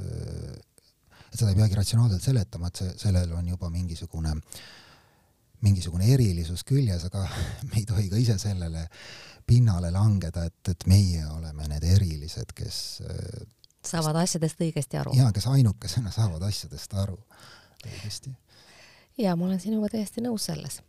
et 1.35 1.41
seda 1.41 1.51
ei 1.51 1.59
peagi 1.59 1.75
ratsionaalselt 1.79 2.23
seletama, 2.23 2.71
et 2.71 2.83
see, 2.83 2.91
sellel 3.07 3.33
on 3.35 3.49
juba 3.49 3.71
mingisugune, 3.73 4.35
mingisugune 5.67 6.07
erilisus 6.15 6.63
küljes, 6.67 7.09
aga 7.09 7.25
me 7.71 7.81
ei 7.81 7.87
tohi 7.89 8.11
ka 8.13 8.21
ise 8.21 8.39
sellele 8.39 8.87
pinnale 9.47 9.91
langeda, 9.93 10.47
et, 10.47 10.61
et 10.71 10.87
meie 10.91 11.25
oleme 11.29 11.67
need 11.69 11.85
erilised, 11.97 12.55
kes 12.57 12.79
saavad 13.85 14.17
asjadest 14.23 14.63
õigesti 14.65 14.97
aru. 15.01 15.13
jaa, 15.19 15.33
kes 15.35 15.47
ainukesena 15.51 16.13
saavad 16.15 16.47
asjadest 16.47 16.95
aru 17.03 17.19
õigesti. 17.91 18.35
ja 19.19 19.37
ma 19.37 19.47
olen 19.47 19.61
sinuga 19.61 19.89
täiesti 19.93 20.25
nõus 20.25 20.49
selles. 20.51 20.81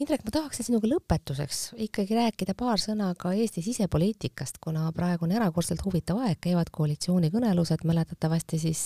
Indrek, 0.00 0.24
ma 0.24 0.32
tahaksin 0.34 0.66
sinuga 0.66 0.88
lõpetuseks 0.88 1.58
ikkagi 1.84 2.16
rääkida 2.16 2.54
paar 2.58 2.80
sõna 2.80 3.12
ka 3.18 3.34
Eesti 3.36 3.62
sisepoliitikast, 3.62 4.56
kuna 4.62 4.88
praegu 4.96 5.28
on 5.28 5.34
erakordselt 5.36 5.84
huvitav 5.84 6.22
aeg, 6.24 6.40
käivad 6.42 6.72
koalitsioonikõnelused, 6.74 7.84
mäletatavasti 7.86 8.58
siis 8.58 8.82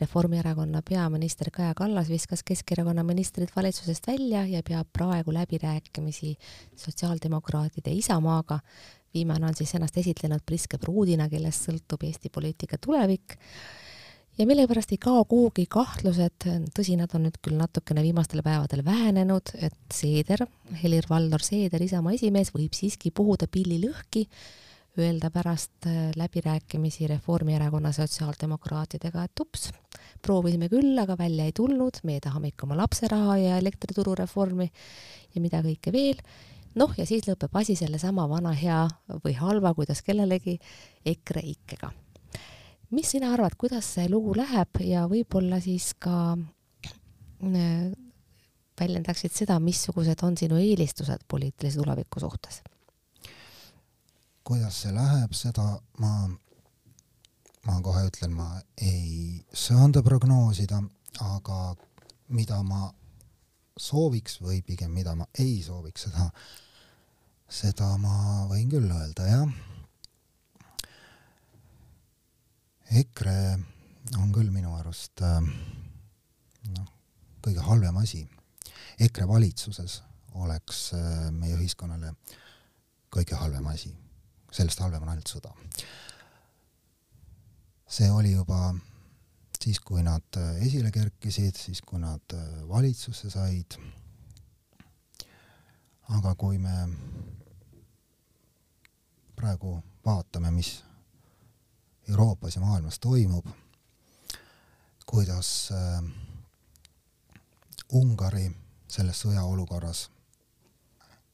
Reformierakonna 0.00 0.82
peaminister 0.82 1.50
Kaja 1.54 1.74
Kallas 1.78 2.08
viskas 2.10 2.42
Keskerakonna 2.42 3.04
ministrid 3.06 3.54
valitsusest 3.56 4.06
välja 4.06 4.42
ja 4.46 4.62
peab 4.66 4.90
praegu 4.92 5.32
läbirääkimisi 5.32 6.34
sotsiaaldemokraatide 6.76 7.92
Isamaaga. 7.92 8.58
viimane 9.14 9.46
on 9.46 9.54
siis 9.54 9.74
ennast 9.74 9.96
esitlenud 9.96 10.42
priske 10.46 10.78
pruudina, 10.78 11.28
kellest 11.28 11.68
sõltub 11.68 12.02
Eesti 12.02 12.28
poliitika 12.28 12.78
tulevik 12.78 13.38
ja 14.38 14.46
millegipärast 14.46 14.92
ei 14.92 14.98
kao 15.02 15.24
kuhugi 15.30 15.66
kahtlused, 15.70 16.46
tõsi, 16.74 16.96
nad 16.98 17.12
on 17.14 17.26
nüüd 17.28 17.38
küll 17.44 17.58
natukene 17.58 18.02
viimastel 18.04 18.42
päevadel 18.44 18.84
vähenenud, 18.86 19.54
et 19.62 19.78
Seeder, 19.94 20.46
Helir-Valdor 20.82 21.44
Seeder, 21.44 21.82
Isamaa 21.82 22.16
esimees, 22.16 22.52
võib 22.54 22.74
siiski 22.74 23.12
puhuda 23.14 23.46
pilli 23.50 23.78
lõhki, 23.84 24.26
öelda 24.98 25.30
pärast 25.34 25.88
äh, 25.90 26.10
läbirääkimisi 26.18 27.06
Reformierakonna 27.10 27.92
sotsiaaldemokraatidega, 27.92 29.24
et 29.26 29.42
ups, 29.42 29.68
proovisime 30.22 30.68
küll, 30.70 30.94
aga 31.02 31.18
välja 31.18 31.46
ei 31.46 31.54
tulnud, 31.54 32.02
meie 32.06 32.22
tahame 32.22 32.52
ikka 32.52 32.68
oma 32.68 32.78
lapseraha 32.78 33.38
ja 33.42 33.58
elektrituru 33.62 34.14
reformi 34.18 34.70
ja 35.34 35.42
mida 35.42 35.62
kõike 35.66 35.94
veel. 35.94 36.22
Noh, 36.78 36.94
ja 36.98 37.06
siis 37.06 37.26
lõpeb 37.28 37.54
asi 37.58 37.76
sellesama 37.78 38.26
vana 38.30 38.54
hea 38.54 38.80
või 39.22 39.34
halva, 39.38 39.74
kuidas 39.74 40.02
kellelegi, 40.02 40.58
EKRE 41.06 41.42
ikkega. 41.52 41.90
Mis 42.94 43.10
sina 43.14 43.32
arvad, 43.34 43.56
kuidas 43.58 43.88
see 43.96 44.08
lugu 44.10 44.34
läheb 44.38 44.80
ja 44.86 45.04
võib-olla 45.10 45.60
siis 45.62 45.92
ka 45.98 46.36
äh, 46.38 47.90
väljendaksid 48.80 49.34
seda, 49.34 49.58
missugused 49.62 50.22
on 50.26 50.38
sinu 50.38 50.58
eelistused 50.62 51.26
poliitilise 51.28 51.82
tuleviku 51.82 52.22
suhtes? 52.22 52.62
kuidas 54.44 54.82
see 54.82 54.92
läheb, 54.92 55.32
seda 55.32 55.64
ma, 56.02 56.28
ma 57.64 57.76
kohe 57.80 58.02
ütlen, 58.10 58.34
ma 58.36 58.50
ei 58.76 59.40
söanda 59.56 60.02
prognoosida, 60.04 60.82
aga 61.24 61.60
mida 62.28 62.58
ma 62.66 62.90
sooviks 63.80 64.38
või 64.44 64.60
pigem 64.66 64.92
mida 64.92 65.14
ma 65.16 65.26
ei 65.40 65.62
sooviks, 65.64 66.06
seda, 66.06 66.28
seda 67.48 67.94
ma 68.02 68.44
võin 68.50 68.68
küll 68.70 68.90
öelda, 68.90 69.30
jah. 69.30 69.48
EKRE 72.94 73.58
on 74.20 74.30
küll 74.30 74.52
minu 74.54 74.70
arust 74.78 75.18
äh, 75.24 75.40
noh, 76.76 76.90
kõige 77.42 77.64
halvem 77.66 77.96
asi. 77.98 78.20
EKRE 79.02 79.26
valitsuses 79.26 79.96
oleks 80.38 80.92
äh, 80.94 81.26
meie 81.34 81.56
ühiskonnale 81.58 82.12
kõige 83.14 83.38
halvem 83.38 83.66
asi, 83.70 83.90
sellest 84.54 84.82
halvem 84.82 85.02
on 85.02 85.10
ainult 85.10 85.30
sõda. 85.30 85.50
see 87.94 88.10
oli 88.10 88.32
juba 88.32 88.74
siis, 89.58 89.80
kui 89.80 90.02
nad 90.06 90.38
äh, 90.38 90.62
esile 90.62 90.94
kerkisid, 90.94 91.58
siis 91.58 91.82
kui 91.82 91.98
nad 91.98 92.38
valitsusse 92.70 93.30
said. 93.30 93.78
aga 96.14 96.34
kui 96.38 96.58
me 96.58 96.88
praegu 99.34 99.80
vaatame, 100.04 100.50
mis 100.54 100.76
Euroopas 102.08 102.54
ja 102.56 102.60
maailmas 102.60 102.98
toimub, 102.98 103.46
kuidas 105.06 105.70
äh, 105.72 106.04
Ungari 107.92 108.50
selles 108.88 109.20
sõjaolukorras 109.24 110.08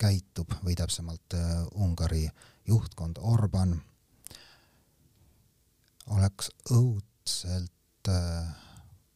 käitub 0.01 0.53
või 0.65 0.75
täpsemalt 0.79 1.35
äh, 1.35 1.53
Ungari 1.75 2.29
juhtkond 2.67 3.19
Orban 3.21 3.77
oleks 6.11 6.51
õudselt 6.71 8.09
äh, 8.09 8.53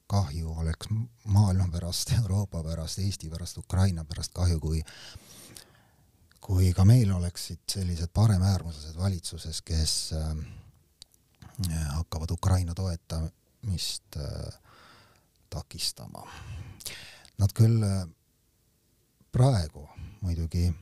kahju, 0.06 0.52
oleks 0.60 0.90
maailma 1.24 1.68
pärast, 1.72 2.12
Euroopa 2.20 2.62
pärast, 2.62 2.98
Eesti 2.98 3.30
pärast, 3.30 3.58
Ukraina 3.58 4.04
pärast 4.04 4.34
kahju, 4.34 4.60
kui 4.60 4.82
kui 6.44 6.74
ka 6.76 6.84
meil 6.84 7.08
oleksid 7.08 7.62
sellised 7.72 8.10
paremäärmuslased 8.12 8.98
valitsuses, 9.00 9.62
kes 9.64 9.94
äh, 10.12 10.34
hakkavad 11.94 12.30
Ukraina 12.30 12.74
toetamist 12.74 14.16
äh, 14.16 14.60
takistama. 15.50 16.26
Nad 17.38 17.52
küll 17.54 17.82
äh, 17.82 18.08
praegu 19.32 19.88
muidugi 20.20 20.72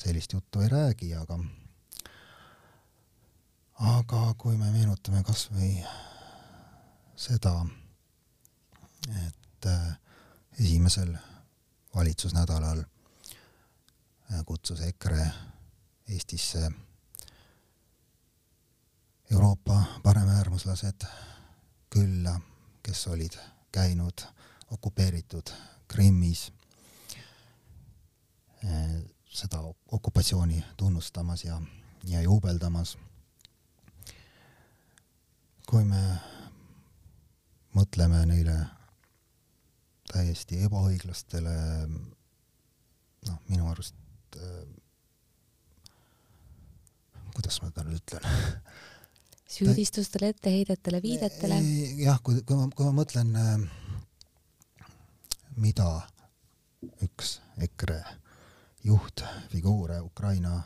sellist 0.00 0.32
juttu 0.32 0.60
ei 0.60 0.68
räägi, 0.68 1.14
aga 1.14 1.38
aga 3.74 4.34
kui 4.38 4.56
me 4.56 4.70
meenutame 4.70 5.22
kas 5.24 5.48
või 5.52 5.76
seda, 7.16 7.66
et 9.26 9.66
äh, 9.66 9.96
esimesel 10.60 11.16
valitsusnädalal 11.94 12.84
kutsus 14.46 14.80
EKRE 14.80 15.26
Eestisse 16.08 16.70
Euroopa 19.34 19.82
paremäärmuslased 20.02 21.06
külla, 21.90 22.40
kes 22.82 23.06
olid 23.06 23.32
käinud 23.72 24.22
okupeeritud 24.70 25.50
Krimmis 25.88 26.52
äh, 28.64 29.02
seda 29.28 29.58
okupatsiooni 29.92 30.64
tunnustamas 30.76 31.44
ja, 31.44 31.60
ja 32.04 32.22
juubeldamas. 32.22 32.94
Kui 35.66 35.82
me 35.84 36.04
mõtleme 37.74 38.22
neile 38.30 38.58
täiesti 40.12 40.62
ebaõiglastele 40.62 41.58
noh, 41.90 43.38
minu 43.50 43.66
arust 43.66 43.98
äh, 44.38 44.66
kuidas 47.34 47.58
ma 47.62 47.74
seda 47.74 47.88
nüüd 47.90 47.98
ütlen 48.04 48.30
süüdistustele, 49.54 50.32
etteheidetele, 50.34 51.02
viidetele? 51.02 51.60
jah, 52.02 52.20
kui, 52.22 52.40
kui 52.42 52.58
ma, 52.58 52.68
kui 52.74 52.88
ma 52.88 52.94
mõtlen, 53.02 53.34
äh, 53.38 54.88
mida 55.56 55.88
üks 57.04 57.38
EKRE 57.64 58.00
juhtfiguure 58.84 60.00
Ukraina 60.04 60.58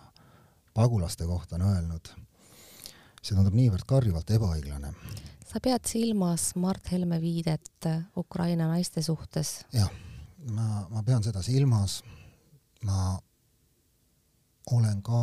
pagulaste 0.74 1.26
kohta 1.28 1.58
on 1.58 1.68
öelnud 1.68 2.10
see 3.22 3.36
tundub 3.36 3.56
niivõrd 3.56 3.84
karjuvalt 3.88 4.30
ebaõiglane. 4.30 4.92
sa 5.48 5.60
pead 5.60 5.86
silmas 5.88 6.52
Mart 6.56 6.90
Helme 6.92 7.20
viidet 7.20 7.88
Ukraina 8.16 8.68
naiste 8.70 9.02
suhtes? 9.02 9.64
jah, 9.72 9.90
ma, 10.50 10.86
ma 10.90 11.02
pean 11.02 11.22
seda 11.22 11.42
silmas. 11.42 12.02
ma 12.84 13.18
olen 14.72 15.02
ka 15.02 15.22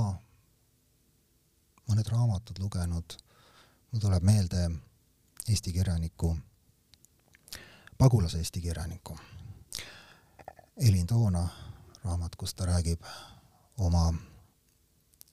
mõned 1.89 2.07
raamatud 2.09 2.59
lugenud. 2.59 3.17
Mul 3.95 4.01
tuleb 4.01 4.23
meelde 4.23 4.71
Eesti 5.49 5.71
kirjaniku, 5.73 6.37
pagulase 7.97 8.37
Eesti 8.37 8.61
kirjaniku 8.61 9.17
Elin 10.77 11.07
Toona 11.07 11.47
raamat, 12.03 12.35
kus 12.35 12.53
ta 12.53 12.65
räägib 12.65 12.99
oma 13.77 14.13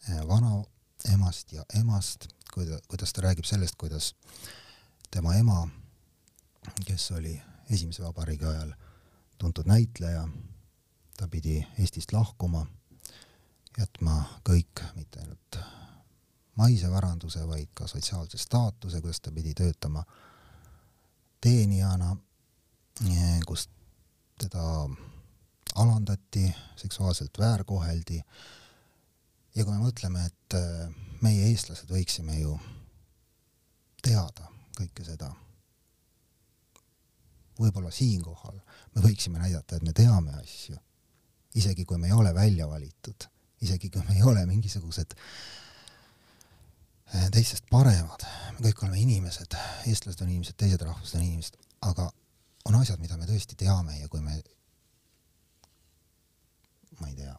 eh, 0.08 0.22
vanaemast 0.28 1.52
ja 1.52 1.64
emast 1.80 2.28
kuidas 2.88 3.12
ta 3.12 3.26
räägib 3.26 3.44
sellest, 3.44 3.74
kuidas 3.76 4.14
tema 5.10 5.34
ema, 5.34 5.68
kes 6.86 7.10
oli 7.10 7.42
Esimese 7.70 8.02
Vabariigi 8.02 8.44
ajal 8.44 8.72
tuntud 9.38 9.66
näitleja, 9.66 10.28
ta 11.16 11.28
pidi 11.28 11.66
Eestist 11.78 12.12
lahkuma, 12.12 12.66
jätma 13.78 14.22
kõik, 14.46 14.86
mitte 14.94 15.20
ainult 15.20 15.81
maise 16.57 16.90
varanduse, 16.90 17.46
vaid 17.48 17.70
ka 17.74 17.86
sotsiaalse 17.88 18.38
staatuse, 18.38 19.00
kuidas 19.00 19.20
ta 19.20 19.32
pidi 19.32 19.55
töötama 19.55 20.05
teenijana, 21.40 22.16
kus 23.46 23.68
teda 24.38 24.88
alandati, 25.74 26.55
seksuaalselt 26.76 27.38
väärkoheldi. 27.38 28.20
ja 29.55 29.64
kui 29.64 29.74
me 29.74 29.80
mõtleme, 29.84 30.26
et 30.26 30.57
meie, 31.22 31.48
eestlased, 31.50 31.90
võiksime 31.90 32.38
ju 32.40 32.59
teada 34.03 34.48
kõike 34.78 35.05
seda. 35.05 35.32
võib-olla 37.59 37.90
siinkohal 37.90 38.57
me 38.94 39.03
võiksime 39.03 39.38
näidata, 39.38 39.76
et 39.76 39.82
me 39.82 39.92
teame 39.92 40.32
asju, 40.34 40.76
isegi 41.55 41.84
kui 41.84 41.98
me 41.98 42.07
ei 42.07 42.12
ole 42.12 42.34
välja 42.34 42.68
valitud, 42.68 43.28
isegi 43.61 43.90
kui 43.90 44.03
me 44.09 44.16
ei 44.16 44.22
ole 44.22 44.46
mingisugused 44.46 45.14
eh, 45.14 45.22
teistest 47.12 47.68
paremad, 47.70 48.24
me 48.56 48.66
kõik 48.68 48.84
oleme 48.86 49.00
inimesed, 49.02 49.56
eestlased 49.90 50.22
on 50.24 50.32
inimesed, 50.32 50.56
teised 50.58 50.82
rahvused 50.84 51.18
on 51.18 51.24
inimesed, 51.26 51.58
aga 51.88 52.08
on 52.68 52.78
asjad, 52.78 53.00
mida 53.02 53.18
me 53.18 53.28
tõesti 53.28 53.58
teame 53.58 53.98
ja 53.98 54.08
kui 54.08 54.22
me, 54.24 54.38
ma 57.00 57.10
ei 57.10 57.16
tea. 57.18 57.34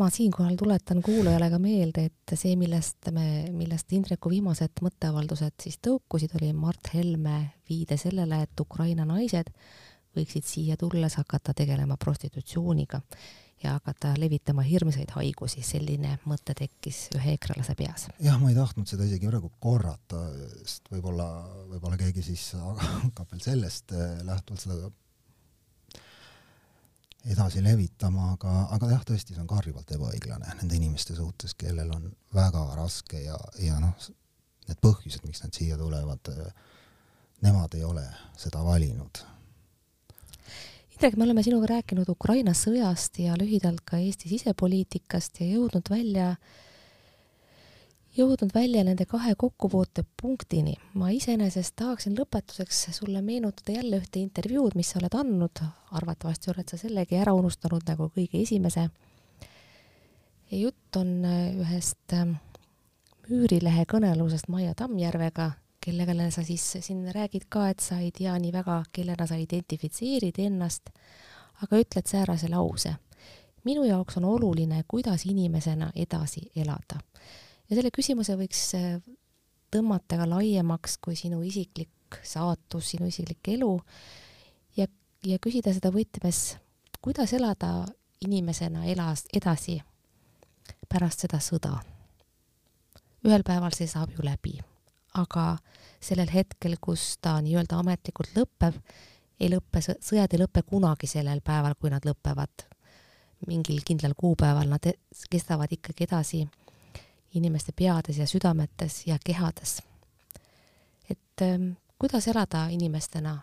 Ma 0.00 0.08
siinkohal 0.10 0.56
tuletan 0.58 1.02
kuulajale 1.04 1.50
ka 1.52 1.58
meelde, 1.62 2.06
et 2.08 2.34
see, 2.38 2.56
millest 2.58 3.10
me, 3.12 3.26
millest 3.52 3.92
Indreku 3.92 4.32
viimased 4.32 4.80
mõtteavaldused 4.82 5.58
siis 5.62 5.78
tõukusid, 5.84 6.32
oli 6.40 6.52
Mart 6.56 6.94
Helme 6.94 7.38
viide 7.68 7.98
sellele, 8.00 8.42
et 8.46 8.62
Ukraina 8.64 9.04
naised 9.08 9.52
võiksid 10.16 10.48
siia 10.48 10.76
tulles 10.80 11.16
hakata 11.20 11.54
tegelema 11.56 11.96
prostitutsiooniga 12.00 13.02
ja 13.62 13.76
hakata 13.76 14.14
levitama 14.18 14.64
hirmsaid 14.66 15.12
haigusi, 15.16 15.62
selline 15.66 16.16
mõte 16.28 16.54
tekkis 16.58 17.04
ühe 17.16 17.36
ekralase 17.36 17.76
peas. 17.78 18.08
jah, 18.22 18.40
ma 18.40 18.50
ei 18.50 18.58
tahtnud 18.58 18.88
seda 18.90 19.06
isegi 19.08 19.30
praegu 19.30 19.52
korrata, 19.62 20.24
sest 20.62 20.90
võib-olla, 20.92 21.28
võib-olla 21.70 22.00
keegi 22.00 22.24
siis 22.32 22.48
hakkab 23.04 23.30
veel 23.32 23.44
sellest 23.44 23.94
eh, 23.96 24.18
lähtuvalt 24.26 24.66
seda 24.66 24.90
edasi 27.32 27.62
levitama, 27.62 28.32
aga, 28.34 28.52
aga 28.74 28.90
jah, 28.96 29.04
tõesti, 29.06 29.36
see 29.36 29.42
on 29.42 29.50
karjuvalt 29.50 29.90
ebaõiglane 29.94 30.56
nende 30.58 30.78
inimeste 30.78 31.14
suhtes, 31.14 31.54
kellel 31.54 31.92
on 31.94 32.08
väga 32.34 32.64
raske 32.74 33.22
ja, 33.22 33.38
ja 33.62 33.78
noh, 33.82 33.94
need 34.66 34.80
põhjused, 34.82 35.22
miks 35.26 35.44
nad 35.44 35.54
siia 35.54 35.78
tulevad, 35.78 36.32
nemad 37.42 37.78
ei 37.78 37.84
ole 37.86 38.04
seda 38.38 38.62
valinud. 38.66 39.22
Indrek, 41.02 41.16
me 41.18 41.24
oleme 41.24 41.42
sinuga 41.42 41.66
rääkinud 41.66 42.06
Ukraina 42.12 42.52
sõjast 42.54 43.16
ja 43.18 43.34
lühidalt 43.34 43.80
ka 43.82 43.98
Eesti 43.98 44.28
sisepoliitikast 44.30 45.40
ja 45.40 45.48
jõudnud 45.48 45.88
välja, 45.90 46.28
jõudnud 48.14 48.52
välja 48.54 48.84
nende 48.86 49.02
kahe 49.10 49.34
kokkupuutepunktini. 49.34 50.76
ma 50.94 51.10
iseenesest 51.10 51.74
tahaksin 51.74 52.14
lõpetuseks 52.14 52.84
sulle 52.94 53.18
meenutada 53.18 53.74
jälle 53.80 53.98
ühte 53.98 54.22
intervjuud, 54.22 54.76
mis 54.78 54.92
sa 54.94 55.00
oled 55.00 55.16
andnud, 55.18 55.64
arvatavasti 55.90 56.52
oled 56.54 56.70
sa 56.70 56.78
sellegi 56.78 57.18
ära 57.18 57.34
unustanud 57.34 57.82
nagu 57.88 58.06
kõige 58.14 58.38
esimese. 58.46 58.88
jutt 60.52 60.96
on 61.02 61.26
ühest 61.66 62.14
ähm, 62.14 62.38
Müürilehe 63.26 63.90
kõnelusest 63.90 64.46
Maia 64.48 64.74
Tammjärvega, 64.74 65.50
kellega 65.82 66.30
sa 66.30 66.44
siis 66.46 66.64
siin 66.80 67.06
räägid 67.14 67.48
ka, 67.48 67.68
et 67.68 67.80
sa 67.80 67.98
ei 67.98 68.10
tea 68.14 68.34
nii 68.38 68.52
väga, 68.52 68.82
kellena 68.92 69.26
sa 69.26 69.36
identifitseerid 69.40 70.38
ennast, 70.38 70.90
aga 71.62 71.80
ütled 71.82 72.06
säärase 72.06 72.50
lause. 72.50 72.94
minu 73.64 73.84
jaoks 73.84 74.16
on 74.16 74.24
oluline, 74.24 74.84
kuidas 74.88 75.26
inimesena 75.26 75.92
edasi 75.94 76.50
elada. 76.56 77.00
ja 77.70 77.76
selle 77.76 77.90
küsimuse 77.90 78.36
võiks 78.36 78.74
äh, 78.74 79.00
tõmmata 79.70 80.16
ka 80.16 80.28
laiemaks 80.28 80.98
kui 80.98 81.16
sinu 81.16 81.42
isiklik 81.42 82.18
saatus, 82.22 82.90
sinu 82.90 83.06
isiklik 83.06 83.48
elu 83.48 83.80
ja, 84.76 84.86
ja 85.24 85.38
küsida 85.38 85.72
seda 85.72 85.90
võtmes, 85.90 86.56
kuidas 87.00 87.32
elada 87.32 87.86
inimesena 88.20 88.84
elas 88.84 89.26
edasi 89.32 89.80
pärast 90.88 91.24
seda 91.24 91.40
sõda 91.40 91.80
ühel 93.26 93.44
päeval 93.46 93.74
see 93.74 93.88
saab 93.90 94.12
ju 94.16 94.24
läbi, 94.26 94.56
aga 95.14 95.56
sellel 96.00 96.30
hetkel, 96.32 96.76
kus 96.80 97.18
ta 97.22 97.36
nii-öelda 97.44 97.78
ametlikult 97.78 98.34
lõpeb, 98.36 98.78
ei 99.40 99.50
lõppe, 99.52 99.82
sõjad 99.82 100.32
ei 100.32 100.40
lõpe 100.40 100.62
kunagi 100.66 101.08
sellel 101.10 101.42
päeval, 101.44 101.74
kui 101.78 101.90
nad 101.90 102.04
lõpevad 102.06 102.66
mingil 103.46 103.80
kindlal 103.84 104.14
kuupäeval, 104.18 104.68
nad 104.70 104.86
e-, 104.86 104.98
kestavad 105.30 105.72
ikkagi 105.74 106.06
edasi 106.06 106.42
inimeste 107.34 107.72
peades 107.74 108.20
ja 108.20 108.26
südametes 108.26 109.02
ja 109.06 109.18
kehades. 109.24 109.80
et 111.10 111.42
ähm, 111.42 111.72
kuidas 111.98 112.28
elada 112.28 112.66
inimestena 112.70 113.38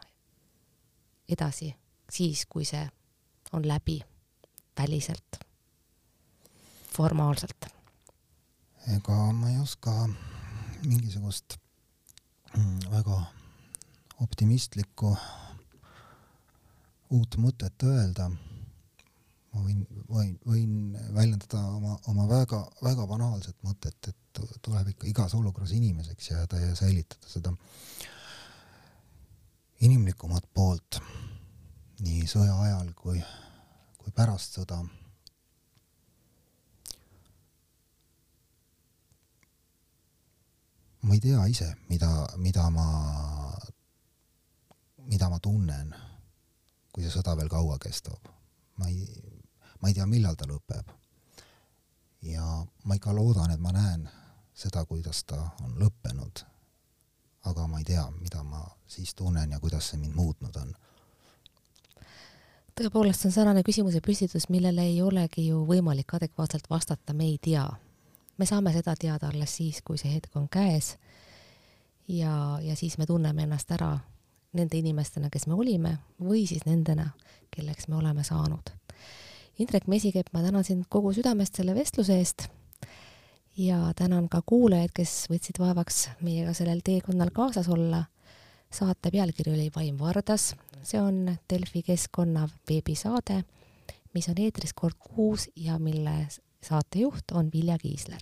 edasi 1.30 1.76
siis, 2.10 2.46
kui 2.46 2.66
see 2.66 2.88
on 3.54 3.68
läbi 3.68 4.00
väliselt, 4.78 5.44
formaalselt 6.96 7.80
ega 8.96 9.18
ma 9.34 9.50
ei 9.50 9.60
oska 9.60 9.92
mingisugust 10.86 11.58
mm, 12.58 12.80
väga 12.92 13.18
optimistlikku 14.24 15.16
uut 17.10 17.38
mõtet 17.42 17.84
öelda. 17.84 18.30
ma 19.50 19.64
võin, 19.66 19.82
võin, 20.10 20.36
võin 20.46 20.74
väljendada 21.14 21.64
oma, 21.74 21.96
oma 22.08 22.28
väga, 22.30 22.60
väga 22.86 23.08
banaalset 23.10 23.58
mõtet, 23.66 24.12
et 24.12 24.42
tuleb 24.62 24.92
ikka 24.94 25.08
igas 25.10 25.34
olukorras 25.34 25.72
inimeseks 25.74 26.30
jääda 26.32 26.60
ja 26.62 26.76
säilitada 26.78 27.32
seda 27.32 27.54
inimlikumat 29.82 30.46
poolt 30.54 31.00
nii 32.06 32.28
sõja 32.30 32.56
ajal 32.68 32.94
kui, 32.96 33.24
kui 33.98 34.14
pärast 34.16 34.60
sõda 34.60 34.84
ma 41.10 41.16
ei 41.16 41.20
tea 41.20 41.46
ise, 41.50 41.76
mida, 41.90 42.28
mida 42.38 42.70
ma, 42.70 42.86
mida 45.10 45.30
ma 45.30 45.40
tunnen, 45.42 45.96
kui 46.94 47.02
see 47.02 47.14
sõda 47.16 47.34
veel 47.40 47.50
kaua 47.50 47.80
kestab. 47.82 48.30
ma 48.78 48.88
ei, 48.88 49.08
ma 49.82 49.90
ei 49.90 49.98
tea, 49.98 50.06
millal 50.06 50.38
ta 50.38 50.46
lõpeb. 50.46 50.94
ja 52.30 52.46
ma 52.86 53.00
ikka 53.00 53.16
loodan, 53.16 53.50
et 53.50 53.60
ma 53.60 53.74
näen 53.74 54.06
seda, 54.54 54.86
kuidas 54.86 55.24
ta 55.26 55.50
on 55.66 55.74
lõppenud. 55.82 56.46
aga 57.50 57.68
ma 57.68 57.82
ei 57.82 57.90
tea, 57.90 58.06
mida 58.22 58.44
ma 58.44 58.62
siis 58.86 59.16
tunnen 59.16 59.50
ja 59.52 59.60
kuidas 59.60 59.90
see 59.90 59.98
mind 59.98 60.14
muutnud 60.14 60.62
on 60.62 60.78
tõepoolest, 62.78 63.24
see 63.26 63.34
on 63.34 63.34
säärane 63.34 63.66
küsimuse 63.66 64.00
püstitus, 64.00 64.46
millele 64.54 64.86
ei 64.94 65.02
olegi 65.02 65.50
ju 65.50 65.66
võimalik 65.66 66.14
adekvaatselt 66.14 66.70
vastata, 66.70 67.18
me 67.18 67.26
ei 67.34 67.40
tea 67.42 67.66
me 68.40 68.48
saame 68.48 68.74
seda 68.74 68.96
teada 68.96 69.30
alles 69.30 69.58
siis, 69.60 69.82
kui 69.86 70.00
see 70.00 70.14
hetk 70.14 70.36
on 70.40 70.48
käes. 70.50 70.98
ja, 72.08 72.60
ja 72.64 72.76
siis 72.76 72.98
me 72.98 73.06
tunneme 73.06 73.44
ennast 73.44 73.72
ära 73.72 73.98
nende 74.54 74.78
inimestena, 74.80 75.30
kes 75.30 75.46
me 75.48 75.54
olime 75.54 75.98
või 76.22 76.48
siis 76.50 76.66
nendena, 76.66 77.12
kelleks 77.54 77.88
me 77.88 78.00
oleme 78.00 78.24
saanud. 78.24 78.72
Indrek 79.60 79.88
Mesikepp, 79.92 80.32
ma 80.34 80.42
tänan 80.42 80.64
sind 80.64 80.88
kogu 80.90 81.12
südamest 81.14 81.60
selle 81.60 81.76
vestluse 81.76 82.16
eest 82.18 82.48
ja 83.60 83.94
tänan 83.96 84.30
ka 84.32 84.42
kuulajaid, 84.46 84.94
kes 84.96 85.28
võtsid 85.30 85.60
vaevaks 85.60 86.08
meiega 86.24 86.54
sellel 86.56 86.82
teekonnal 86.86 87.34
kaasas 87.36 87.68
olla. 87.70 88.06
saate 88.72 89.10
pealkiri 89.12 89.52
oli 89.52 89.72
Vaim 89.76 89.98
Vardas, 90.00 90.56
see 90.84 91.02
on 91.02 91.38
Delfi 91.50 91.82
keskkonna 91.84 92.48
veebisaade, 92.70 93.44
mis 94.14 94.30
on 94.30 94.38
eetris 94.38 94.74
kord 94.74 94.96
kuus 95.00 95.50
ja 95.56 95.80
mille 95.80 96.28
saatejuht 96.64 97.32
on 97.34 97.50
Vilja 97.54 97.78
Kiisler. 97.78 98.22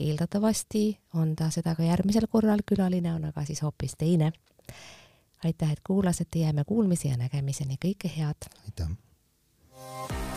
eeldatavasti 0.00 0.98
on 1.14 1.36
ta 1.36 1.50
seda 1.50 1.74
ka 1.74 1.82
järgmisel 1.82 2.26
korral, 2.30 2.62
külaline 2.66 3.14
on 3.14 3.24
aga 3.24 3.44
siis 3.44 3.62
hoopis 3.62 3.94
teine. 3.98 4.32
aitäh, 5.44 5.72
et 5.72 5.80
kuulasite, 5.86 6.38
jääme 6.38 6.64
kuulmise 6.64 7.08
ja 7.08 7.16
nägemiseni, 7.16 7.78
kõike 7.84 8.10
head! 8.16 8.50
aitäh! 8.64 10.27